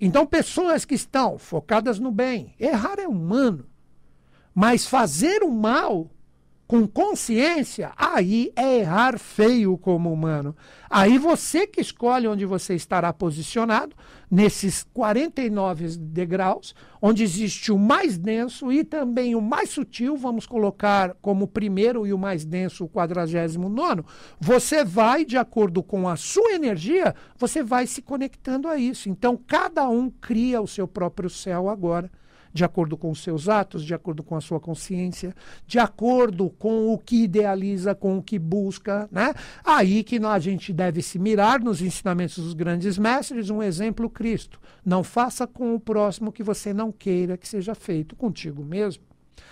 Então, 0.00 0.26
pessoas 0.26 0.84
que 0.84 0.96
estão 0.96 1.38
focadas 1.38 2.00
no 2.00 2.10
bem, 2.10 2.54
errar 2.58 2.98
é 2.98 3.06
humano, 3.06 3.66
mas 4.52 4.84
fazer 4.84 5.44
o 5.44 5.50
mal 5.50 6.10
com 6.66 6.86
consciência, 6.86 7.92
aí 7.96 8.52
é 8.54 8.80
errar 8.80 9.18
feio 9.18 9.78
como 9.78 10.12
humano. 10.12 10.54
Aí 10.90 11.16
você 11.16 11.66
que 11.66 11.80
escolhe 11.80 12.28
onde 12.28 12.44
você 12.44 12.74
estará 12.74 13.10
posicionado, 13.10 13.96
nesses 14.30 14.84
49 14.92 15.96
degraus, 15.96 16.74
onde 17.00 17.22
existe 17.22 17.72
o 17.72 17.78
mais 17.78 18.18
denso 18.18 18.70
e 18.70 18.84
também 18.84 19.34
o 19.34 19.40
mais 19.40 19.70
sutil, 19.70 20.16
vamos 20.16 20.46
colocar 20.46 21.14
como 21.22 21.46
primeiro 21.46 22.06
e 22.06 22.12
o 22.12 22.18
mais 22.18 22.44
denso 22.44 22.84
o 22.84 22.88
49. 22.88 24.04
Você 24.40 24.84
vai, 24.84 25.24
de 25.24 25.36
acordo 25.36 25.82
com 25.82 26.08
a 26.08 26.16
sua 26.16 26.52
energia, 26.52 27.14
você 27.36 27.62
vai 27.62 27.86
se 27.86 28.02
conectando 28.02 28.68
a 28.68 28.76
isso. 28.76 29.08
Então, 29.08 29.38
cada 29.46 29.88
um 29.88 30.10
cria 30.10 30.60
o 30.60 30.68
seu 30.68 30.86
próprio 30.86 31.30
céu 31.30 31.68
agora 31.68 32.10
de 32.52 32.64
acordo 32.64 32.96
com 32.96 33.10
os 33.10 33.22
seus 33.22 33.48
atos, 33.48 33.84
de 33.84 33.94
acordo 33.94 34.22
com 34.22 34.36
a 34.36 34.40
sua 34.40 34.60
consciência, 34.60 35.34
de 35.66 35.78
acordo 35.78 36.50
com 36.50 36.92
o 36.92 36.98
que 36.98 37.24
idealiza, 37.24 37.94
com 37.94 38.18
o 38.18 38.22
que 38.22 38.38
busca, 38.38 39.08
né? 39.10 39.34
Aí 39.64 40.02
que 40.02 40.18
a 40.24 40.38
gente 40.38 40.72
deve 40.72 41.02
se 41.02 41.18
mirar 41.18 41.60
nos 41.60 41.80
ensinamentos 41.80 42.42
dos 42.42 42.54
grandes 42.54 42.98
mestres, 42.98 43.50
um 43.50 43.62
exemplo 43.62 44.10
Cristo. 44.10 44.60
Não 44.84 45.02
faça 45.02 45.46
com 45.46 45.74
o 45.74 45.80
próximo 45.80 46.32
que 46.32 46.42
você 46.42 46.72
não 46.72 46.92
queira 46.92 47.36
que 47.36 47.48
seja 47.48 47.74
feito 47.74 48.16
contigo 48.16 48.64
mesmo. 48.64 49.07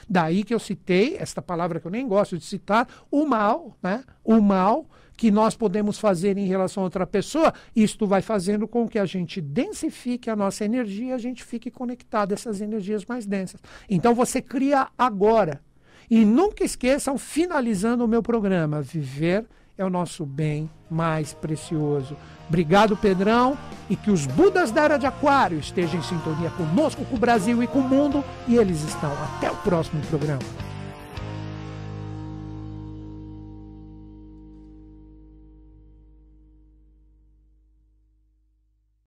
Daí 0.09 0.45
que 0.45 0.55
eu 0.55 0.59
citei 0.59 1.17
esta 1.19 1.43
palavra 1.43 1.81
que 1.81 1.87
eu 1.87 1.91
nem 1.91 2.07
gosto 2.07 2.39
de 2.39 2.45
citar, 2.45 2.89
o 3.11 3.27
mal, 3.27 3.77
né? 3.83 4.05
O 4.25 4.41
mal 4.41 4.87
que 5.17 5.31
nós 5.31 5.57
podemos 5.57 5.99
fazer 5.99 6.37
em 6.37 6.47
relação 6.47 6.83
a 6.83 6.85
outra 6.85 7.07
pessoa, 7.07 7.53
isto 7.75 8.07
vai 8.07 8.21
fazendo 8.21 8.69
com 8.69 8.87
que 8.87 8.99
a 8.99 9.07
gente 9.07 9.41
densifique 9.41 10.29
a 10.29 10.37
nossa 10.37 10.65
energia, 10.65 11.15
a 11.15 11.19
gente 11.19 11.43
fique 11.43 11.71
conectado 11.71 12.33
a 12.33 12.35
essas 12.35 12.61
energias 12.61 13.05
mais 13.07 13.27
densas. 13.27 13.61
Então 13.89 14.15
você 14.15 14.43
cria 14.43 14.89
agora. 14.97 15.61
E 16.09 16.25
nunca 16.25 16.63
esqueçam, 16.63 17.19
finalizando 17.19 18.05
o 18.05 18.09
meu 18.09 18.23
programa, 18.23 18.81
viver 18.81 19.45
é 19.79 19.85
o 19.85 19.91
nosso 19.91 20.25
bem 20.25 20.71
mais 20.91 21.33
precioso. 21.35 22.17
Obrigado, 22.49 22.97
Pedrão, 22.97 23.59
e 23.91 23.97
que 23.97 24.11
os 24.11 24.27
Budas 24.27 24.71
da 24.71 24.83
Era 24.83 24.97
de 24.97 25.07
Aquário 25.07 25.59
estejam 25.59 26.01
em 26.01 26.03
sintonia 26.03 26.51
conosco, 26.51 27.05
com 27.05 27.17
o 27.17 27.19
Brasil 27.19 27.63
e 27.63 27.67
com 27.67 27.81
o 27.81 27.89
mundo, 27.89 28.25
e 28.47 28.57
eles 28.57 28.83
estão. 28.83 29.13
Até 29.37 29.51
o 29.51 29.57
próximo 29.57 30.01
programa. 30.07 30.66